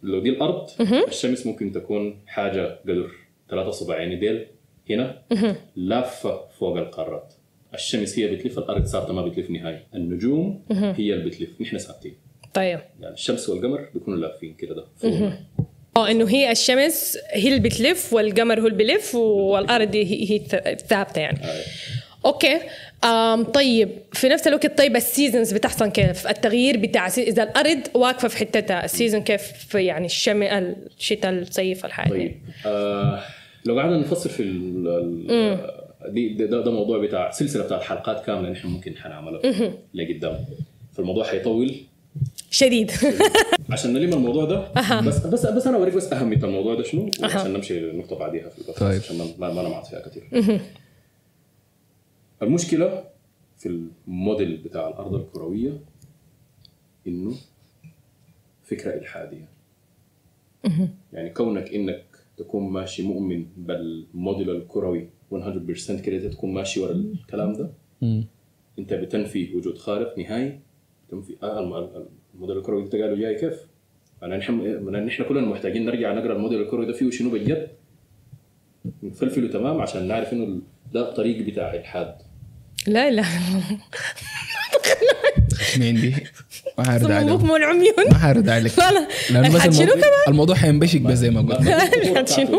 [0.02, 0.70] لو دي الأرض
[1.08, 3.10] الشمس ممكن تكون حاجة قدر
[3.50, 4.46] ثلاثة صباعين ديل.
[4.90, 5.22] هنا
[5.76, 7.34] لافه فوق القارات.
[7.74, 9.78] الشمس هي بتلف الأرض ثابته ما بتلف نهائي.
[9.94, 11.60] النجوم هي اللي بتلف.
[11.60, 12.14] نحن ثابتين.
[12.54, 12.80] طيب.
[13.00, 14.84] يعني الشمس والقمر بيكونوا لافين كده ده.
[15.96, 20.38] آه إنه هي الشمس هي اللي بتلف والقمر هو اللي بيلف والأرض هي هي
[20.76, 21.38] ثابتة يعني.
[21.44, 21.62] آه.
[22.26, 22.60] okay.
[23.04, 23.88] آم طيب.
[24.12, 28.84] في نفس الوقت طيب ال seasons بتحصل كيف؟ التغيير بتاع إذا الأرض واقفة في حتتها
[28.84, 32.40] ال season كيف في يعني الشم الشتاء الصيف الحاجة؟ طيب.
[32.66, 33.22] آه
[33.66, 38.24] لو قعدنا نفصل في ال ال دي ده, ده, ده موضوع بتاع سلسلة بتاع حلقات
[38.24, 40.44] كاملة نحن ممكن حنعملها لقدام.
[40.92, 41.74] فالموضوع حيطول.
[42.50, 42.90] شديد.
[43.70, 47.52] عشان نلم الموضوع ده بس بس بس أنا أوريك بس أهمية الموضوع ده شنو عشان
[47.52, 49.00] نمشي للنقطه بعديها في البودكاست طيب.
[49.02, 50.60] عشان ما ما ما نمعط فيها كثير
[52.42, 53.04] المشكلة
[53.58, 55.80] في الموديل بتاع الأرض الكروية
[57.06, 57.34] إنه
[58.64, 59.48] فكرة إلحادية.
[61.12, 62.04] يعني كونك إنك
[62.36, 65.36] تكون ماشي مؤمن بالموديل الكروي 100%
[66.00, 67.70] كده تكون ماشي ورا الكلام ده
[68.78, 70.60] أنت بتنفي وجود خالق نهائي
[71.08, 71.36] تنفي.
[71.42, 73.54] آه الم- الم- الموديل الكروي أنت قالوا جاي كيف؟
[74.22, 74.60] أنا نحن
[75.06, 77.68] نحن كلنا محتاجين نرجع نقرأ الموديل الكروي ده فيه شنو بجد؟
[79.02, 80.60] نفلفله تمام عشان نعرف إنه
[80.92, 82.14] ده الطريق بتاع إلحاد.
[82.86, 83.24] لا لا.
[85.78, 86.14] مين دي؟
[86.78, 87.36] ما حارد صم عليهم.
[87.36, 88.72] بكم والعميون ما حارد عليك.
[88.78, 89.06] لا لا.
[89.30, 91.68] لأنه بس الموضوع, كمان؟ الموضوع حينبشك بس زي ما قلت.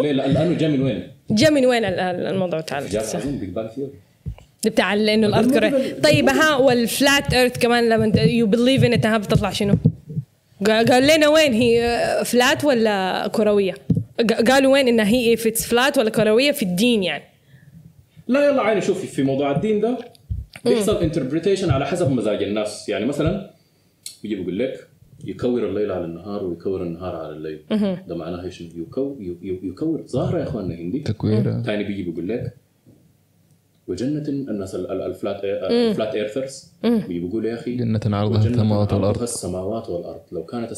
[0.04, 2.60] لأنه جاء من وين؟ جاء من وين ال- ال- الموضوع
[3.68, 3.92] ثيوري
[4.66, 9.52] بتاع إنه الأرض الموديل- طيب ها والفلات ايرث كمان لما يو بليف ان انها بتطلع
[9.52, 9.74] شنو؟
[10.66, 13.74] قا- قال لنا وين هي فلات ولا كروية؟
[14.32, 17.24] قا- قالوا وين انها هي if it's فلات ولا كروية في الدين يعني.
[18.28, 19.98] لا يلا عيني شوفي في موضوع الدين ده
[20.66, 22.90] بيحصل interpretation على حسب مزاج الناس.
[22.90, 23.57] يعني مثلا
[24.24, 24.88] بيجي بيقول لك
[25.26, 27.60] يكور الليل على النهار ويكور النهار على الليل.
[28.08, 30.04] ده معناه إيش؟ يكو يكور.
[30.08, 31.00] ظاهرة يا إخواننا هندي.
[31.00, 32.54] تكوير ثاني بيجي بيقول لك
[33.88, 38.48] وجنة الناس ال- ال- ال flat ال flat earthers بيجي بيقول يا أخي جنة عرضها
[38.48, 39.22] السماوات والأرض.
[39.22, 40.22] السماوات والأرض.
[40.32, 40.72] لو كانت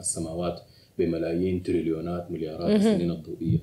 [0.00, 0.60] السماوات
[0.98, 3.58] بملايين تريليونات مليارات السنين الضوئية.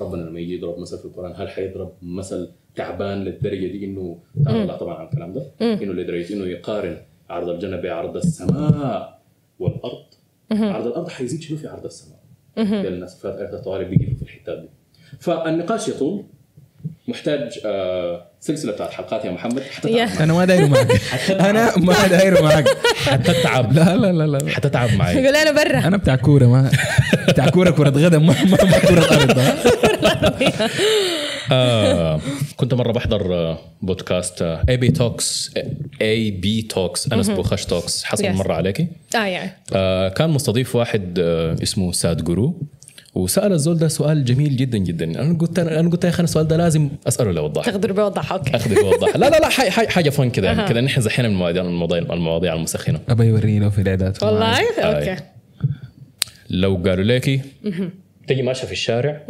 [0.00, 4.62] ربنا لما يجي يضرب مثل في القرآن هل حيضرب مثل تعبان للدرجة دي انه تعالى
[4.62, 5.42] الله طبعا عن الكلام ده.
[5.60, 6.96] إنه لدرجة إنه يقارن
[7.30, 9.18] عرض الجنة بعرض السماء
[9.58, 10.04] والأرض.
[10.52, 12.18] عرض الأرض حيزيد شنو في عرض السماء؟
[12.56, 14.68] ده الناس فات ايات الطوارئ بيجيبوا في الحتات دي.
[15.20, 16.24] فالنقاش يطول.
[17.08, 19.60] محتاج آه سلسلة بتاعت حلقات يا محمد.
[19.62, 19.94] حتى.
[19.94, 21.00] تعرف أنا ما داير معك.
[21.30, 22.68] أنا ما داير معك.
[23.06, 25.22] حتى تتعب لا لا لا لا حتتعب معي.
[25.22, 25.78] يقول أنا برا.
[25.78, 26.70] أنا بتاع كورة ما
[27.28, 29.38] بتاع كورة كوره غدا ما ما كورة أرض؟
[31.52, 32.20] آه
[32.56, 35.50] كنت مرة بحضر آه، بودكاست اي بي توكس
[36.02, 38.28] اي بي توكس انس بوخش توكس حصل Yes.
[38.36, 42.62] مرة عليكي؟ آه يعني آه كان مستضيف واحد آه اسمه ساد جورو
[43.14, 45.04] وسأل الزول ده سؤال جميل جدا جدا.
[45.22, 48.56] أنا قلت أنا قلت يا أخي السؤال ده لازم أسأله لوضح تقدر بوضح أوكي.
[48.56, 49.48] أخذ بوضح لا لا لا
[49.88, 50.68] حاجة فن كده يعني.
[50.68, 53.00] كده نحن زحينا من المواضيع المواضيع المواضيع المسخنة.
[53.08, 54.18] ابى يوريني لو في الإعداد.
[54.22, 54.80] والله؟ آه.
[54.82, 55.22] أوكي.
[56.50, 57.40] لو قالوا لك
[58.28, 59.20] تجي ماشيه في الشارع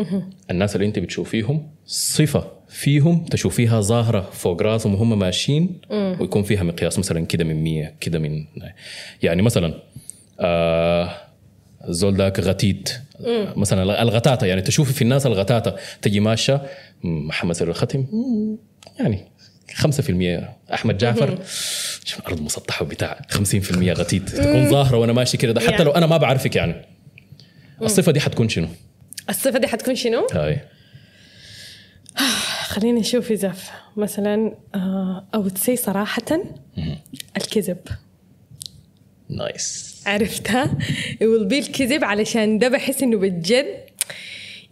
[0.50, 6.98] الناس اللي أنت بتشوفيهم صفة فيهم تشوفيها ظاهرة فوق راسهم وهم ماشيين ويكون فيها مقياس
[6.98, 8.44] مثلا كده من 100 كده من
[9.22, 9.74] يعني مثلا
[10.40, 11.10] آه
[11.88, 12.90] الزول ذاك غتيت.
[13.56, 16.62] مثلا الغتاتة يعني تشوفي في الناس الغتاتة تجي ماشية
[17.02, 18.06] مم، محمد سر الختم.
[18.12, 18.56] مم،
[19.00, 19.24] يعني
[19.74, 21.38] 5% أحمد جعفر
[22.04, 24.28] شوف ارض مسطحة وبتاع 50% غتيت.
[24.28, 25.84] تكون ظاهرة وأنا ماشي كده ده حتى يعني.
[25.84, 26.74] لو أنا ما بعرفك يعني.
[27.82, 28.68] الصفة دي حتكون شنو؟
[29.30, 30.58] الصفة دي حتكون شنو؟ هاي.
[32.72, 33.54] خلينا نشوف إذا
[33.96, 34.54] مثلا
[35.34, 36.22] أو تسي صراحة
[37.36, 37.78] الكذب.
[39.28, 40.02] نايس.
[40.06, 40.78] عرفتها؟
[41.20, 43.66] Be الكذب علشان ده بحس إنه بجد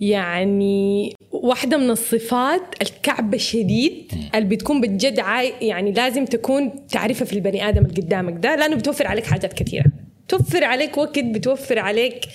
[0.01, 7.33] يعني واحدة من الصفات الكعبة شديد اللي بتكون بجد عاي يعني لازم تكون تعرفها في
[7.33, 9.87] البني آدم اللي قدامك ده لأنه بتوفر عليك حاجات كثيرة.
[10.27, 12.27] بتوفر عليك وقت بتوفر عليك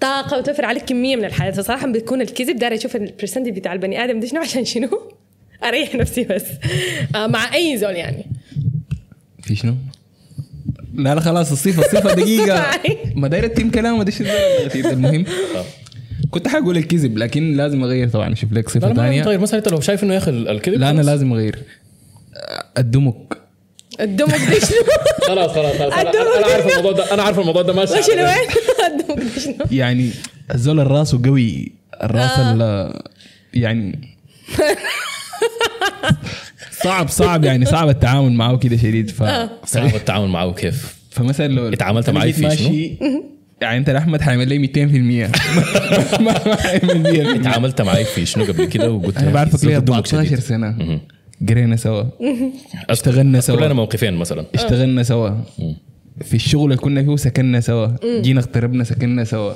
[0.00, 4.04] طاقة بتوفر عليك كمية من الحاجات فصراحة بتكون الكذب داير أشوف ال percentage بتاع البني
[4.04, 4.88] آدم ده شنو؟ عشان شنو؟
[5.64, 6.44] أريح نفسي بس.
[7.14, 8.26] آه مع أي زول يعني.
[9.42, 9.74] في شنو؟
[10.94, 12.66] لا لا خلاص الصفة الصفة دقيقة.
[13.20, 14.04] ما داير التيم كلام ما
[14.74, 15.24] المهم.
[16.30, 19.58] كنت حقول الكذب لكن لازم أغير طبعا أشوف لك لا صفة لا ما طيب مثلا
[19.58, 21.02] انت لو شايف إنه يا أخي الكذب؟ لا أنا.
[21.02, 21.58] لازم أغير.
[22.78, 23.39] الدمك
[24.00, 24.78] الدمك ده شنو
[25.28, 25.92] خلاص خلاص خلاص.
[25.92, 28.38] أنا عارف الموضوع ده أنا عارف الموضوع ده ماشي شنو عليه.
[28.40, 30.10] وين الدمك ده شنو يعني
[30.54, 33.02] الزول الراس قوي الراس ال-
[33.54, 34.08] يعني
[36.82, 39.22] صعب صعب يعني صعب التعامل معه كده شديد ف...
[39.66, 42.96] صعب التعامل معه كيف؟ فمثلا لو اتعاملت جيت في شنو؟ ماشي،
[43.60, 44.78] يعني أنت احمد حيعمل لي 200%
[46.20, 49.84] ما ما حيعمل 100% تعاملت معي في شنو قبل كده وقلت أنا بعرفك ليه زلت
[49.84, 50.38] دمك 14 شديد.
[50.38, 51.00] سنة.
[51.48, 52.04] قرينا سوا.
[52.90, 53.56] اشتغلنا سوا.
[53.56, 54.44] كلنا موقفين مثلا.
[54.54, 55.30] اشتغلنا سوا.
[56.22, 57.88] في الشغل اللي كنا فيه سكننا سوا.
[58.20, 59.52] جينا اقتربنا سكننا سوا.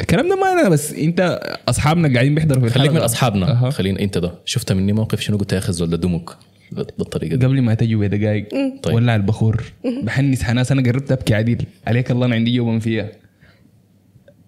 [0.00, 2.96] الكلام ده ما أنا بس أنت أصحابنا قاعدين بيحضروا في خليك من.
[2.96, 3.50] أصحابنا.
[3.52, 3.70] أها.
[3.70, 4.32] خلينا أنت ده.
[4.44, 6.30] شفت مني موقف شنو قلت يا أخي الزول ده دمك؟
[6.72, 7.46] بالطريقة دي.
[7.46, 8.48] قبل ما تجوا بدقائق
[8.82, 8.94] طيب.
[8.94, 9.62] ولع البخور.
[10.04, 10.72] بحنس حناس.
[10.72, 11.66] أنا قربت أبكي عديل.
[11.86, 13.08] عليك الله أنا عندي جوبا فيها.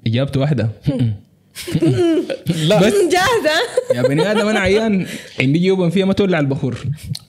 [0.06, 0.68] إجابته واحدة.
[2.68, 2.78] لا.
[2.80, 2.92] بس.
[2.92, 3.60] جاهزة.
[3.94, 5.06] يا بني آدم أنا عيان.
[5.40, 6.78] عندي جوبا فيها ما تولع البخور.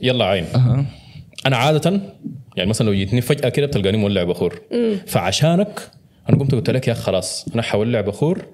[0.01, 0.45] يلا عين.
[0.55, 0.85] أها.
[1.45, 2.01] أنا عادة
[2.57, 4.61] يعني مثلا لو جيتني فجأة كده بتلقاني مولع بخور.
[5.07, 5.91] فعشانك
[6.29, 8.45] أنا قمت قلت لك يا أخي خلاص أنا حولع بخور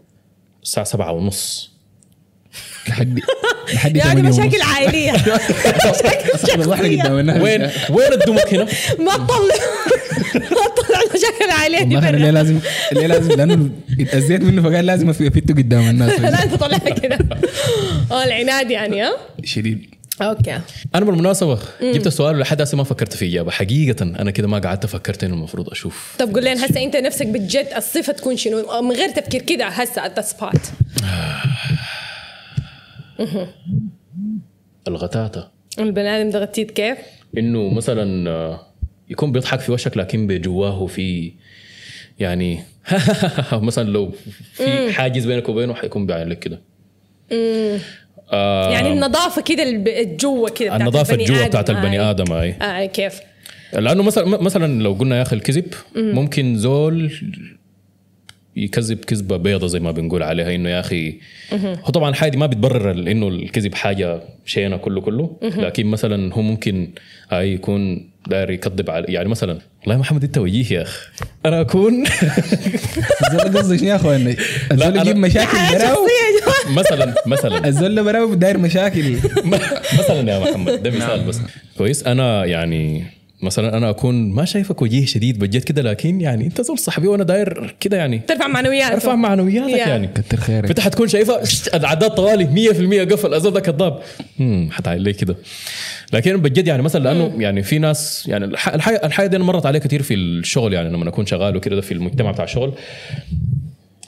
[0.64, 1.72] الساعة سبعة ونص.
[2.88, 3.20] لحد
[3.74, 4.62] لحد يعني 8 مشاكل.
[4.62, 5.12] عائلية.
[7.20, 8.64] الناس وين وين الدمك هنا؟
[9.00, 9.56] ما تطلع
[10.34, 10.66] ما
[11.52, 12.60] عائليه دي والله ليه لازم
[12.92, 16.20] ليه لازم لأنه اتأذيت منه فقال لازم افته قدام الناس.
[16.20, 17.18] لا تطلعها كده.
[18.12, 19.12] آه العناد يعني ها؟
[19.44, 19.96] شديد.
[20.22, 20.60] okay.
[20.96, 24.86] أنا بالمناسبة جبت السؤال ولحد هسه ما فكرت في اجابه حقيقة أنا كده ما قعدت
[24.86, 26.16] فكرت إنه المفروض أشوف.
[26.20, 30.06] طب قول لنا هسه أنت نفسك بجد الصفة تكون شنو؟ من غير تفكير كده هسه
[30.06, 30.62] at spot
[34.88, 35.48] الغتاته.
[35.80, 36.98] البني آدم ده غتيت كيف؟
[37.38, 38.69] إنه مثلا آه،
[39.10, 41.34] يكون بيضحك في وشك لكن بجواه في
[42.20, 42.60] يعني
[43.54, 44.12] مثلا لو
[44.54, 46.62] في حاجز بينك وبينه حيكون بيعمل لك كده
[48.32, 49.64] آه يعني النظافة كده
[50.02, 51.48] الجوة كده النظافة آدم.
[51.48, 52.10] بتاعت البني آه.
[52.10, 53.20] آدم أي آه كيف؟
[53.74, 57.12] لأنه مثلا مثلا لو قلنا يا أخي الكذب ممكن زول
[58.64, 61.20] يكذب كذبة بيضة زي ما بنقول عليها إنه يا أخي
[61.54, 66.90] هو طبعا حاجة ما بتبرر إنه الكذب حاجة شينة كله كله لكن مثلا هو ممكن
[67.32, 71.10] هاي يكون داير يكذب على يعني مثلا والله يا محمد أنت وجيه يا اخ
[71.46, 72.04] أنا أكون
[73.28, 74.36] الزول قصدي شنو يا اخوان
[74.72, 76.08] الزول يجيب مشاكل براو
[76.80, 77.68] مثلا مثلا.
[77.68, 79.16] الزول براو داير مشاكل.
[80.00, 81.40] مثلا يا محمد ده مثال بس.
[81.78, 82.08] كويس.
[82.08, 83.04] أنا يعني
[83.42, 87.24] مثلا أنا أكون ما شايفك وجيه شديد بجد كده لكن يعني أنت زول صاحبي وأنا
[87.24, 89.78] داير كده يعني ترفع معنوياته أرفع معنوياتك يا.
[89.78, 90.08] يعني.
[90.08, 90.66] كتر خيرك.
[90.66, 92.46] فانت حتكون شايفها الأعداد طوالي
[93.08, 94.00] 100% قفل الزول ده كذاب.
[94.40, 95.36] امم حتعيل لي كده؟
[96.14, 99.66] لكن بجد يعني مثلا لأنه يعني في ناس يعني الح- الحاجة الحاجة دي أنا مرت
[99.66, 102.74] عليه كثير في الشغل يعني لما أكون شغال وكده في المجتمع بتاع الشغل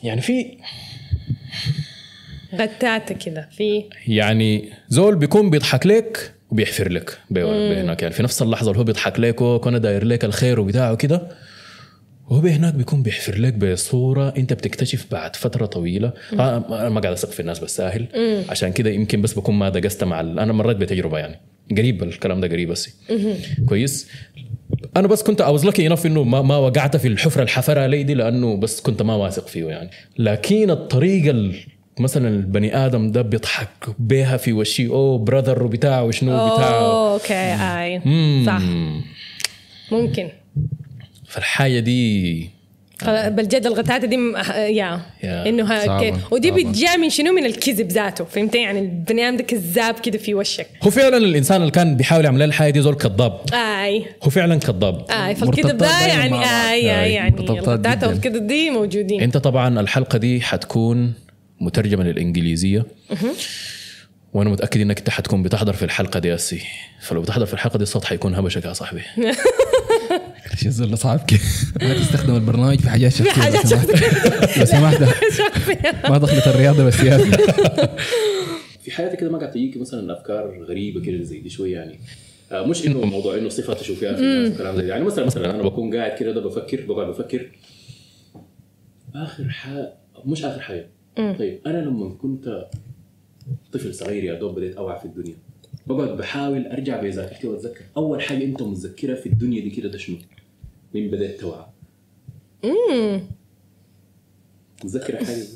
[0.04, 0.46] يعني في
[2.56, 8.02] غتاتة كده في يعني زول بيكون بيضحك لك وبيحفر لك بهناك.
[8.02, 11.28] يعني في نفس اللحظة اللي هو بيضحك لك وكان داير لك الخير وبتاعه كده
[12.30, 16.14] وهو هناك بيكون بيحفر لك بصورة انت بتكتشف بعد فترة طويلة.
[16.40, 18.08] آه، أنا ما قاعد أثق في الناس بالساهل
[18.50, 21.40] عشان كده يمكن بس بكون ما دقست مع ال- أنا مريت بتجربة يعني.
[21.78, 22.90] قريب الكلام ده قريب بس.
[23.70, 24.08] كويس.
[24.98, 28.04] أنا بس كنت I was lucky enough إنه ما, ما وقعت في الحفرة الحفرها لي
[28.04, 29.90] دي لأنه بس كنت ما واثق فيه يعني.
[30.18, 31.56] لكن الطريقة ال-
[32.00, 34.88] مثلا البني آدم ده بيضحك بيها في وشي.
[34.88, 38.02] oh brother وبتاع وشنو بتاع okay أي.
[38.46, 38.62] صح.
[39.92, 40.28] ممكن.
[41.28, 42.50] فالحاجة دي
[43.02, 45.02] خلا- بالجد الغتاتة دي م- ح- يا.
[45.24, 45.50] يا.
[45.50, 46.00] إنه.
[46.00, 46.52] كي- ودي.
[46.52, 48.26] بتجي من شنو؟ من الكذب ذاته.
[48.26, 50.68] فهمت يعني البني آدم ده كذاب كده في وشك.
[50.84, 53.40] هو فعلا الإنسان اللي كان بيحاول يعمل الحاجة دي زول كذاب.
[53.54, 54.06] أي.
[54.24, 55.06] هو فعلا كذاب.
[55.12, 56.44] أي فالكذب ده يعني بعض.
[56.48, 57.04] أي أي.
[57.04, 58.08] اي يعني الغتاتة.
[58.08, 59.22] والكذب دي موجودين.
[59.22, 61.14] أنت طبعا الحلقة دي حتكون
[61.62, 62.86] مترجمة للإنجليزية.
[64.34, 66.62] وأنا متأكد إنك أنت حتكون بتحضر في الحلقة دي اسي
[67.02, 69.02] فلو بتحضر في الحلقة دي الصوت حيكون هبشك يا صاحبي.
[70.52, 73.92] إيش الزول صعب كيف؟ ما تستخدم البرنامج في حاجات شخصية في حاجات لو سمحت.
[74.60, 75.02] لو سمحت.
[76.10, 77.32] ما دخلت الرياضة والسياسة
[78.84, 82.00] في حياتي كده ما قاعد تجيك مثلا أفكار غريبة كده زي دي شوية يعني؟
[82.52, 84.88] آه، مش إنه موضوع إنه صفة تشوفيها في الناس وكلام زي ده.
[84.88, 87.52] يعني مثلا مثلا أنا بكون قاعد كده ده بفكر بقعد بفكر.
[89.16, 89.94] آخر حاجة
[90.26, 92.66] مش آخر حاجة طيب أنا لما كنت
[93.72, 95.36] طفل صغير يا دوب بديت أوعى في الدنيا
[95.88, 97.84] بقعد بحاول أرجع بذاكرتي وأتذكر.
[97.98, 100.18] أول حاجة أنت متذكرها في الدنيا دي كده ده شنو؟
[100.96, 101.66] من بديت توعى.
[104.84, 105.48] متذكر حاجة دي؟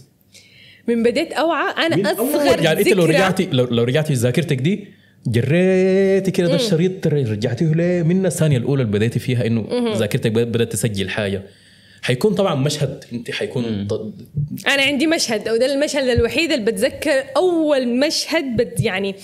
[0.88, 4.88] من بديت أوعى؟ أنا أصغر يعني أنت لو رجعتي لو, لو رجعتي ذاكرتك دي
[5.28, 10.72] جريتي كده ده الشريط رجعتيه ليه؟ من الثانية الأولى اللي بديتي فيها إنه ذاكرتك بدأت
[10.72, 11.44] تسجل حاجة.
[12.06, 14.28] حيكون طبعا مشهد انت حيكون ضد-
[14.68, 19.16] أنا عندي مشهد وده المشهد الوحيد اللي بتذكر أول مشهد بت يعني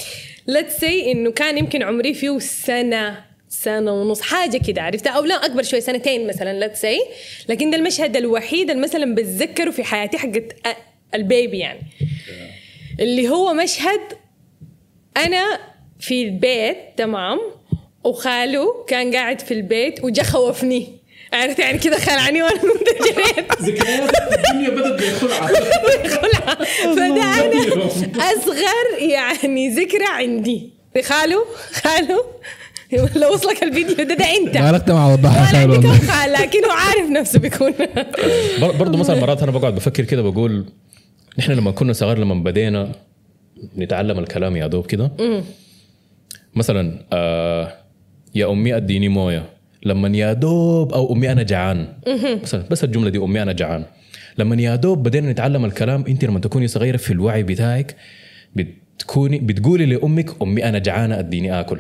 [0.48, 5.36] let's say إنه كان يمكن عمري فيه سنة سنة ونص حاجة كده عرفتها أو لا
[5.46, 7.00] أكبر شوي سنتين مثلا let's say
[7.50, 10.56] لكن ده المشهد الوحيد اللي مثلا بتذكره في حياتي حقت
[11.16, 11.80] ال baby يعني.
[13.00, 14.00] اللي هو مشهد
[15.18, 15.60] أنا
[16.00, 17.40] في البيت تمام؟
[18.04, 21.01] وخاله كان قاعد في البيت وجا خوفني.
[21.34, 22.62] عرفت يعني كده خلعني وأنا
[23.62, 25.48] ذكريات الدنيا بدأت بخلعه
[26.08, 26.64] خلعة
[26.96, 27.86] فده أنا
[28.38, 30.70] أصغر يعني ذكرى عندي.
[31.04, 32.24] خالو؟ خالو؟
[33.16, 33.96] لو وصلك الفيديو.
[33.96, 34.58] ده ده أنت.
[34.58, 37.74] ما رحت مع وضحها ولا خير عندي كم والله خال لكن هو عارف نفسه بيكون.
[38.62, 40.66] بر- برضه مثلا مرات أنا بقعد بفكر كده بقول
[41.40, 42.92] نحن لما كنا صغار لما بدينا
[43.78, 45.12] نتعلم الكلام يا دوب كده.
[46.56, 47.74] مثلا آه
[48.36, 49.50] يا أمي أديني موية.
[49.84, 51.88] لما يا دوب أو أمي أنا جعان.
[52.44, 53.84] مثلا بس الجملة دي أمي أنا جعان.
[54.38, 57.96] لما يا دوب بدينا نتعلم الكلام أنت لما تكوني صغيرة في الوعي بتاعك
[58.56, 61.80] بتكوني بتقولي لأمك أمي أنا جعانة أديني آكل.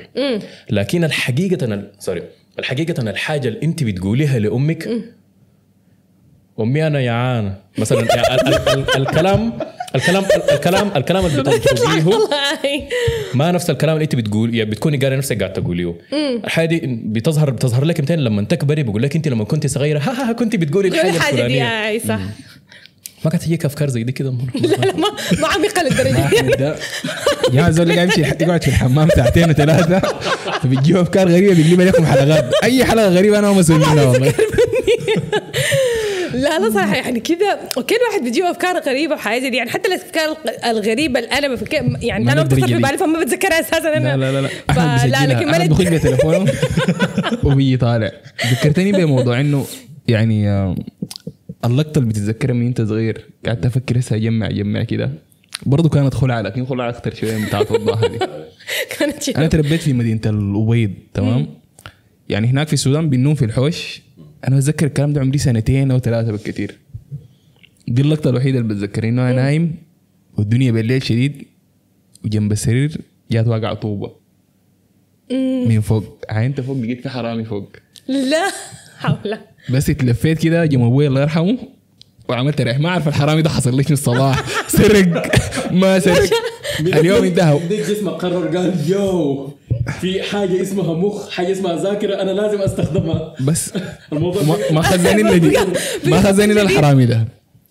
[0.69, 2.21] لكن الحقيقة أنا سوري
[2.59, 4.89] الحقيقة أنا الحاجة اللي أنت بتقوليها لأمك
[6.59, 8.11] أمي أنا جعانه مثلا ال-
[8.47, 9.53] ال- ال- الكلام
[9.95, 12.19] الكلام الكلام الكلام اللي بتقوليه
[13.33, 17.49] ما نفس الكلام اللي انت بتقول يعني بتكوني قاري نفسك قاعد تقوليه الحاجة دي بتظهر
[17.49, 20.55] بتظهر لك متين لما تكبري بقول لك انت لما كنت صغيرة ها ها, ها كنت
[20.55, 21.87] بتقولي قولي الحاجة دي الفلانية.
[21.87, 22.19] أي صح.
[23.25, 24.33] ما كانت تجيك افكار زي دي كده.
[24.55, 25.07] لا ما
[25.41, 26.73] ما عميقه للدرجه دي.
[27.57, 29.99] يا زول قاعد يمشي يقعد في الحمام ساعتين وثلاثة.
[30.63, 32.53] فبتجيب أفكار غريبة بيقلب لكم حلقات.
[32.63, 34.33] أي حلقة غريبة أنا مسؤول منها والله.
[36.33, 41.19] لا لا صراحة يعني كذا وكل واحد بيجيب أفكار غريبة وحاجات يعني حتى الأفكار الغريبة
[41.19, 42.73] اللي أنا بفكر يعني أنا بتصل في.
[42.73, 44.17] بالي فما بتذكرها أساسا أنا.
[44.17, 46.51] لا لا لا احمد لا لكن ما بخش بتليفونه
[47.43, 48.11] وبيجي طالع.
[48.51, 49.65] ذكرتني بموضوع إنه
[50.07, 50.75] يعني آه،
[51.65, 53.25] اللقطه اللي بتتذكرها من انت صغير.
[53.45, 55.11] قعدت أفكر هسه أجمع أجمع كده.
[55.65, 58.19] برضه كانت خلعة لكن خلعة أكثر شوية من بتاعت وضاحه دي.
[58.99, 61.47] كانت؟ أنا تربيت في مدينة الأبيض تمام؟
[62.29, 64.01] يعني هناك في السودان بنوم في الحوش.
[64.47, 66.77] أنا بتذكر الكلام ده عمري سنتين أو ثلاثة بالكثير
[67.87, 69.75] دي اللقطة الوحيدة اللي بتذكر إنه أنا نايم
[70.37, 71.45] والدنيا بالليل شديد
[72.25, 74.11] وجنب السرير جات واقع طوبة.
[75.67, 76.25] من فوق.
[76.29, 77.69] عينت فوق لقيت في حرامي فوق.
[78.07, 78.51] لا
[78.99, 79.37] حول.
[79.69, 81.57] بس اتلفيت كده جم أبوي الله يرحمه
[82.29, 82.79] وعملت ريح.
[82.79, 84.67] ما أعرف الحرامي ده حصل ليش من الصباح.
[84.67, 85.31] سرق.
[85.73, 86.29] ما سرق.
[86.79, 87.59] اليوم انتهى.
[87.69, 89.49] ديك جسمك قرر قال يو
[90.01, 93.35] في حاجة اسمها مخ حاجة اسمها ذاكرة أنا لازم أستخدمها.
[93.41, 93.71] بس
[94.13, 95.57] الموضوع ما, خزاني إلا دي.
[96.09, 97.27] ما خزاني إلا الحرامي ده.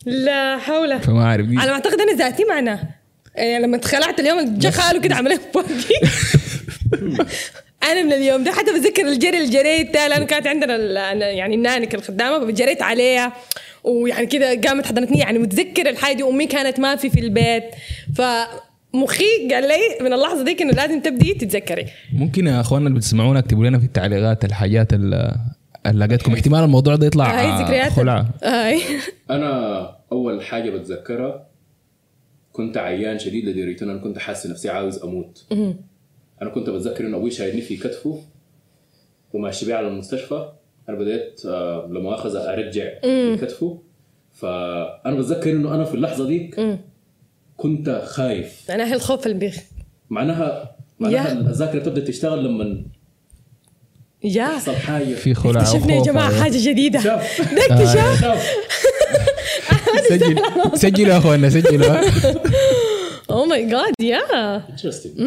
[0.07, 1.01] لا حول.
[1.01, 1.57] فما أعرف دي.
[1.57, 2.81] على ما أعتقد أنا ذاتي معنا.
[3.37, 5.39] يعني لما اتخلعت اليوم جا خاله كده عمل لي
[7.83, 11.55] أنا من اليوم ده حتى بتذكر الجري اللي جريته لأنه كانت عندنا ال- أنا يعني
[11.55, 13.33] النانك الخدامة جريت عليها.
[13.85, 16.23] ويعني كده قامت حضنتني يعني متذكر الحاجة دي.
[16.23, 17.65] أمي كانت ما في في البيت.
[18.93, 21.87] فمخي قال لي من اللحظة ديك انه لازم تبدي تتذكري.
[22.13, 25.37] ممكن يا اخواننا اللي بتسمعونا اكتبوا لنا في التعليقات الحاجات اللي
[25.95, 26.33] لقيتكم.
[26.33, 27.41] احتمال الموضوع ده يطلع.
[27.41, 28.81] هاي ذكريات خلعه هاي.
[29.31, 31.47] أنا أول حاجة بتذكرها
[32.53, 35.47] كنت عيان شديد لدرجه ان أنا كنت حاسس نفسي عاوز أموت.
[36.43, 38.21] أنا كنت بتذكر إنه أبوي شايلني في كتفه
[39.33, 40.49] وماشي بيه على المستشفى.
[40.89, 43.83] أنا بديت آه، لما مؤاخذه أرجع في كتفه.
[44.33, 46.79] فأنا بتذكر إنه أنا في اللحظة ديك
[47.61, 48.71] كنت خايف.
[48.71, 49.57] أنا هي الخوف اللي بيخ
[50.11, 51.33] معناها معناها.
[51.33, 52.83] الذاكره تبدأ تشتغل لما
[54.25, 54.31] يا.
[54.31, 55.15] يحصل حاجة.
[55.15, 56.41] في خلعه اكتشفنا يا جماعة.
[56.43, 57.01] حاجة جديدة.
[57.57, 58.21] ده اكتشاف.
[58.21, 58.51] شاف.
[60.09, 60.43] سجل
[60.75, 62.01] سجلوا يا اخواننا سجلوا.
[63.31, 64.63] oh my God يا.
[64.77, 65.23] Interesting.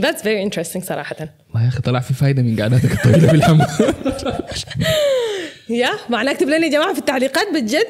[0.00, 1.16] that's very interesting صراحة.
[1.18, 3.66] والله يا أخي طلع في فايدة من قعداتك الطويلة في الحمام
[5.70, 5.90] يا.
[6.10, 7.86] معناه اكتب لنا يا جماعة في التعليقات بجد.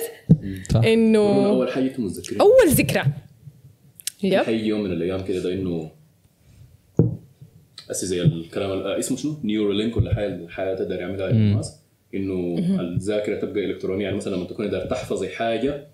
[0.84, 3.04] إنه أول حاجة متذكرين أول ذكرى.
[4.22, 4.32] yep.
[4.48, 5.90] اي يوم من الأيام كده ده إنه
[7.90, 11.74] هسه زي الكلام ال- آه، اسمه شنو؟ Neuralink ولا حاجة الحياة تقدر يعملها Elon Musk
[12.14, 14.04] إنه الذاكرة تبقى إلكترونية.
[14.04, 15.86] يعني مثلا لما تكون قادر تحفظي حاجة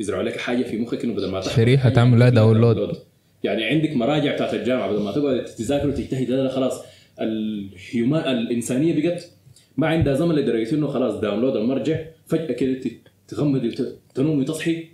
[0.00, 2.96] يزرعوا لك حاجة في مخك إنه بدل ما تحفظ حاجة، تعمل لها download.
[3.44, 6.82] يعني عندك مراجع بتاعت الجامعة بدل ما تقعد تذاكر وتجتهد لا لا خلاص.
[7.20, 9.30] الهيومان الإنسانية بقت
[9.76, 12.80] ما عندها زمن لدرجة إنه خلاص داونلود المرجع فجأة كده
[13.28, 14.84] تغمضي وت- تنومي تصحي أنا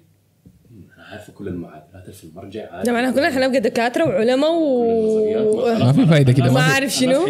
[1.11, 5.93] عارفه كل المعادلات اللي في المرجع عارف ده معناه كلنا حنبقى دكاترة وعلماء و ما
[5.93, 7.29] في فايدة كده ما ما في عارف شنو؟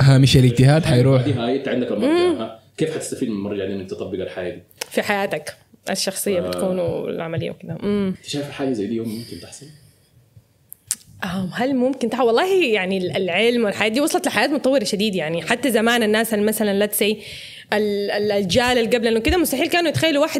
[0.00, 1.22] هامش الاجتهاد حيروح.
[1.22, 5.56] هاي انت عندك المرجع كيف حتستفيد من المرجع دي انك تطبق الحياة دي؟ في حياتك
[5.90, 9.66] الشخصية بتكون والعملية وكذا امم أنت شايف حاجة زي دي يوم ممكن تحصل؟
[11.52, 12.20] هل ممكن تح...
[12.20, 15.42] والله يعني العلم والحياة دي وصلت لحياة متطورة شديد يعني.
[15.42, 17.22] حتى زمان الناس مثلا let's say
[17.72, 20.38] الجيل اللي قبل إنه كده مستحيل كانوا يتخيلوا 1%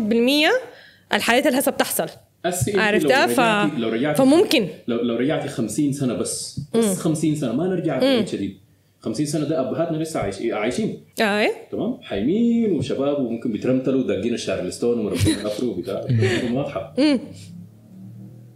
[1.14, 2.08] الحياة اللي هسه بتحصل.
[2.44, 3.40] عرفتها؟ ف...
[3.78, 4.68] لو رجعتي فممكن.
[4.88, 6.60] لو لو رجعتي 50 سنة بس.
[6.74, 7.52] بس 50 سنة.
[7.52, 8.56] ما نرجع بعيد شديد
[9.00, 11.04] 50 سنة ده أبهاتنا لسه عايش عايشين.
[11.20, 16.06] اي تمام؟ حايمين وشباب وممكن بيترمتلوا داقين الشارلستون ومربين ال afro وبتاع
[16.52, 16.94] واضحة.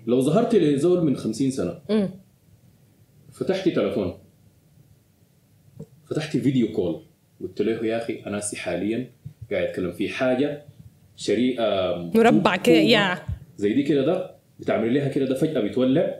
[0.06, 1.78] لو ظهرتي لزول من 50 سنة.
[3.32, 4.14] فتحتي تلفون.
[6.10, 7.00] فتحتي فيديو كول.
[7.40, 9.10] قلت له يا أخي أنا حاليا
[9.50, 10.62] قاعد أتكلم في حاجة
[11.16, 13.18] شريئه مربع كده، يا.
[13.56, 14.30] زي دي كده ده
[14.60, 16.14] بتعملي لها كده ده فجأة بتولع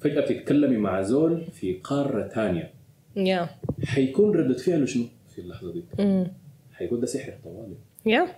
[0.00, 2.70] فجأة بتتكلمي مع زول في قارة ثانية
[3.16, 3.48] يا
[3.86, 5.82] حيكون ردة فعله شنو؟ في اللحظة دي؟
[6.74, 7.74] حيكون ده سحر طوالي.
[8.06, 8.28] يا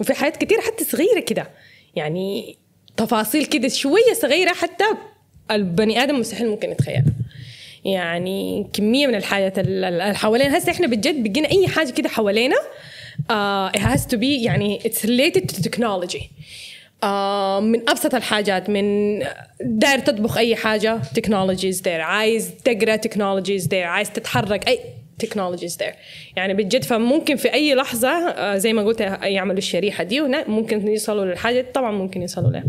[0.00, 1.50] وفي حاجات كتير حتى صغيرة كده.
[1.96, 2.56] يعني
[2.96, 4.84] تفاصيل كده شوية صغيرة حتى
[5.50, 7.04] البني آدم مستحيل ممكن يتخيلها
[7.84, 10.58] يعني كمية من الحاجات ال- ال- اللي حوالينا.
[10.58, 12.56] هسه إحنا بجد بقينا أي حاجة كده حوالينا
[13.18, 16.22] uh, it has to be يعني it's related to technology.
[17.60, 19.18] من أبسط الحاجات من
[19.60, 21.88] داير تطبخ أي حاجة technologies there.
[21.88, 23.74] عايز تقرأ technologies there.
[23.74, 24.78] عايز تتحرك أي
[25.24, 25.94] technologies there.
[26.36, 31.24] يعني بجد فممكن في أي لحظة آه زي ما قلت يعملوا الشريحة دي ممكن يوصلوا
[31.24, 32.64] للحاجة طبعا ممكن يوصلوا لها.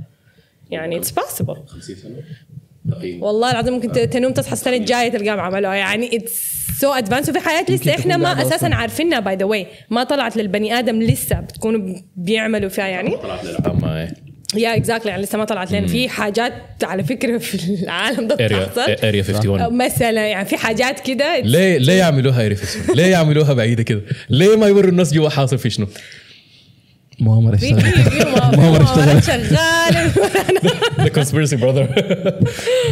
[0.72, 1.60] يعني it's possible.
[1.68, 2.24] 50 سنة.
[3.22, 7.40] والله العظيم ممكن ت- تنوم تصحى السنة الجاية تلقاهم عملوها يعني it's so advanced وفي
[7.40, 8.66] حاجات لسه ممكن إحنا ما أساسا.
[8.74, 13.18] عارفينها by the way ما طلعت للبني آدم لسه بتكونوا بيعملوا فيها يعني.
[13.18, 14.14] طلعت للعامة إيه.
[14.56, 15.72] yeah exactly يعني لسه ما طلعت.
[15.72, 18.82] لنا في حاجات على فكرة في العالم ده بتحصل.
[18.82, 23.84] Area 51 مثلا يعني في حاجات كده ليه ليه يعملوها اريا 51 ليه يعملوها بعيدة
[23.84, 25.88] كده؟ ليه ما يوروا الناس جوا حاصل في شنو؟
[27.20, 27.86] مؤامرة اشتغلت.
[28.26, 28.56] مؤامرة.
[28.56, 30.12] مؤامرات شغالة.
[31.06, 31.88] The conspiracy brother.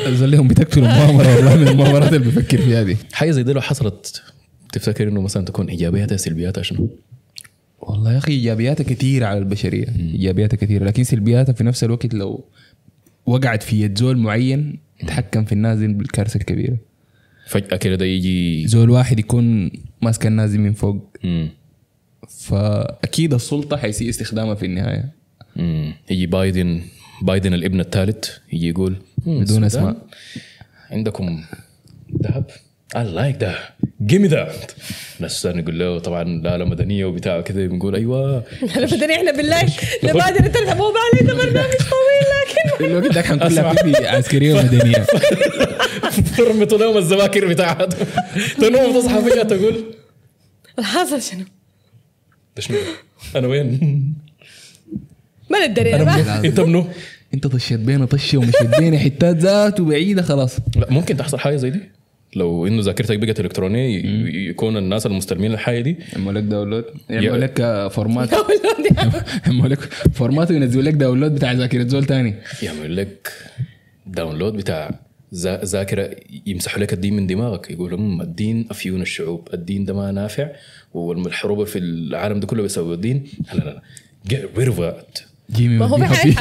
[0.10, 2.98] زول لهم بتقتلوا مؤامرة والله من المؤامرات اللي بفكر فيها دي.
[3.14, 4.24] حاجة زي دي لو حصلت
[4.74, 6.90] تفتكر إنه مثلا تكون إيجابياتها سلبياتها شنو؟
[7.80, 9.86] والله يا أخي إيجابياتها كثيره على البشرية.
[10.00, 12.46] إيجابياتها كثيره لكن سلبياتها في نفس الوقت لو
[13.26, 16.78] وقعت في يد زول معين يتحكم في الناس دي بالكارثة الكبيرة.
[17.48, 19.72] فجأة كده ده يجي زول واحد يكون
[20.02, 21.18] ماسك الناس من فوق.
[21.24, 21.50] مم.
[22.39, 25.05] فأكيد السلطة حيسيء استخدامها في النهاية.
[25.55, 25.93] مم.
[26.09, 26.82] يجي بايدن
[27.22, 28.95] بايدن الابن الثالث يجي يقول
[29.26, 29.95] "مم، بدون أسماء.
[30.91, 31.43] عندكم
[32.24, 32.43] ذهب؟
[32.95, 33.84] I like that.
[34.11, 34.72] Give me that.
[35.20, 38.43] ناس السودان يقول له طبعا لا لا مدنية وبتاع كذا بنقول أيوه.
[38.78, 39.61] انا بدنا إحنا بالله
[40.03, 42.28] نبادر ترحبوا بالي ده برنامج طويل
[42.78, 45.05] لكن الوقت ده حنكون لاعبين في عسكريه ومدنيه
[46.38, 47.89] فرمتوا لهم الذواكر بتاعتهم
[48.57, 49.84] تنوم تصحى فجاه تقول.
[50.80, 51.45] الحاصل شنو؟
[52.58, 52.78] ده شنو
[53.36, 53.70] أنا وين؟
[55.51, 56.86] ما ندري أنا؟ أنت منو؟
[57.34, 60.58] أنت طشيت بينا طشه ومشيت بينا حتات ذاته بعيده خلاص.
[60.76, 61.80] لا ممكن تحصل حاجة زي دي؟
[62.36, 64.01] لو إنه ذاكرتك بقت إلكترونية
[64.49, 68.39] يكون الناس المستلمين الحاجة دي؟ يعملوا لك download يعملوا لك format ما
[69.47, 69.80] يعملوا لك
[70.14, 72.36] format وينزلوا لك download بتاع ذاكرة زول تاني.
[72.64, 73.32] يعمل لك
[74.08, 74.99] download بتاع
[75.64, 76.16] ذاكرة
[76.46, 80.50] يمسحوا لك الدين من دماغك يقولوا "أمم، الدين أفيون الشعوب الدين ده ما نافع
[80.94, 83.24] والحروب في العالم ده كله بيسوي الدين
[83.54, 83.82] لا لا لا
[84.30, 84.82] get rid of
[85.60, 86.34] ما هو في حاجات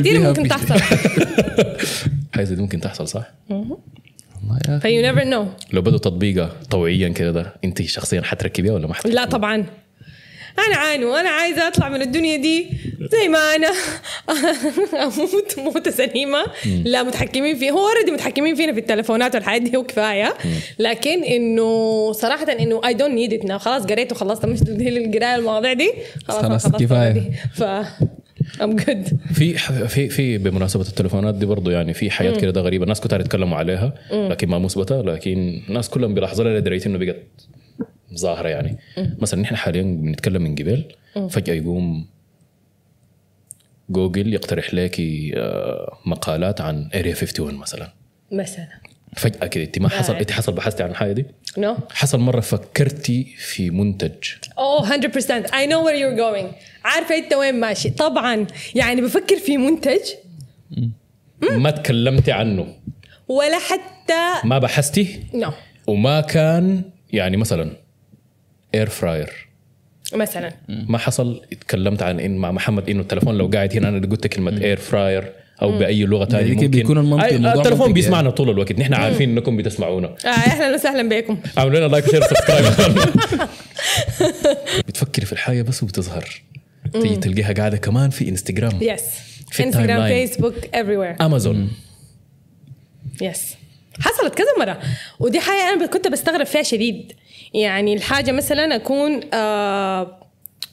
[0.00, 0.48] كثير ممكن.
[0.48, 0.74] تحصل
[2.34, 4.78] حاجة دي ممكن تحصل صح؟ والله يا.
[4.78, 9.14] you never know لو بدوا تطبيقها طوعيا كده ده أنت شخصيا حتركبيها ولا ما حتركبيها؟
[9.24, 9.54] لا طبعا
[10.68, 12.66] أنا عانو أنا عايزة أطلع من الدنيا دي
[13.00, 13.68] زي ما أنا
[15.04, 16.44] أموت موتة سليمة.
[16.84, 17.70] لا متحكمين فيه.
[17.70, 20.34] هو already متحكمين فينا في التلفونات والحاجات دي وكفايه
[20.78, 24.46] لكن إنه صراحة إنه I don't need it خلاص قريت وخلصت.
[24.46, 25.92] مش القراية المواضيع دي.
[26.28, 27.20] خلاص خلاص already.
[27.54, 27.62] ف
[28.62, 29.54] I'm good في
[29.88, 32.82] في في بمناسبة التليفونات دي برضه يعني في حاجات كده ده غريبة.
[32.84, 35.00] الناس كتار يتكلموا عليها لكن ما مثبتة.
[35.02, 37.16] لكن الناس كلهم بيلاحظوا لها لدرجة إنه بقت
[38.14, 38.78] ظاهرة يعني.
[39.18, 40.84] مثلا نحن حاليا بنتكلم من قبل
[41.30, 42.06] فجأة يقوم
[43.90, 45.00] جوجل يقترح لك
[45.34, 47.92] آه، مقالات عن Area 51 مثلا.
[48.32, 48.68] مثلا.
[49.16, 50.16] فجأة كده انت ما حصل.
[50.16, 51.26] انت حصل بحثتي عن الحاجة دي؟
[51.58, 54.12] no حصل مرة فكرتي في منتج.
[54.58, 55.00] oh 100%
[55.46, 56.54] I know where you're going.
[56.84, 57.90] عارفة أنت وين ماشي.
[57.90, 60.00] طبعا يعني بفكر في منتج.
[61.42, 62.74] ما تكلمتي عنه.
[63.28, 65.52] ولا حتى ما بحثتي؟ no
[65.86, 66.82] وما كان
[67.12, 67.70] يعني مثلا
[68.74, 69.45] air fryer
[70.14, 70.52] مثلا.
[70.68, 74.60] ما حصل؟ اتكلمت عن إن مع محمد إنه التلفون لو قاعد هنا أنا قلت كلمة
[74.62, 75.32] air fryer
[75.62, 76.68] أو بأي لغة ثانية ذلك ممكن.
[76.68, 78.72] بيكون المنطق- أي- الموضوع التلفون منطقي بيسمعنا طول الوقت.
[78.72, 80.06] نحن عارفين إنكم بتسمعونا.
[80.24, 81.38] آه أهلا وسهلا بكم.
[81.58, 82.64] أعملوا لنا like و share و subscribe
[84.88, 86.24] بتفكري في الحاجة بس وبتظهر.
[86.92, 89.02] تيجي تلقيها قاعدة كمان في انستغرام yes
[89.50, 91.22] في انستغرام فيسبوك everywhere.
[91.22, 91.70] امازون
[93.22, 93.54] yes
[94.00, 94.78] حصلت كذا مرة.
[95.20, 97.12] ودي حاجة أنا كنت بستغرب فيها شديد.
[97.54, 100.20] يعني الحاجة مثلا أكون آه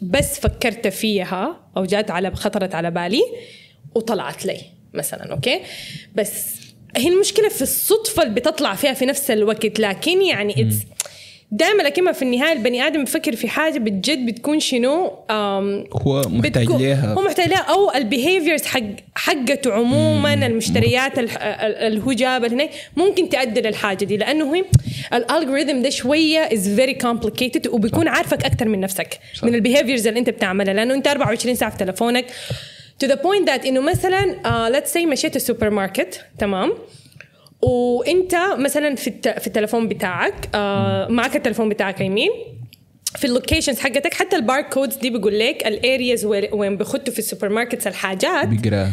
[0.02, 3.22] بس فكرت فيها أو جات على خطرت على بالي
[3.96, 4.58] وطلعت لي
[4.94, 5.60] مثلا okay؟
[6.16, 6.56] بس
[6.98, 9.80] هي المشكلة في الصدفة اللي بتطلع فيها في نفس الوقت.
[9.80, 10.76] لكن يعني it's
[11.52, 15.12] دائما لكن في النهاية البني آدم بيفكر في حاجة بجد بتكون شنو؟
[15.94, 17.14] هو محتاج ليها.
[17.14, 18.82] هو محتاج لها أو ال behaviors حق
[19.16, 24.18] حقته عموما المشتريات ال- ال- اللي هو جابها هناك ممكن تؤدي للحاجة دي.
[24.18, 24.66] لأنه هي
[25.14, 29.44] ال algorithm ده شوية is very complicated وبيكون عارفك أكثر من نفسك صح.
[29.44, 32.26] من ال behaviors اللي أنت بتعملها لأنه أنت 24 ساعة في تلفونك.
[33.04, 36.74] To the point that إنه مثلا uh, let's say مشيت السوبر ماركت تمام؟
[37.62, 39.28] وأنت مثلا في الت...
[39.40, 42.30] في التلفون بتاعك آه معك التلفون بتاعك يمين
[43.16, 47.20] في ال locations حقتك حتى ال barcodes دي بيقول لك ال areas وين بيخطوا في
[47.20, 48.48] ال supermarkets الحاجات.
[48.48, 48.92] بيقرأها.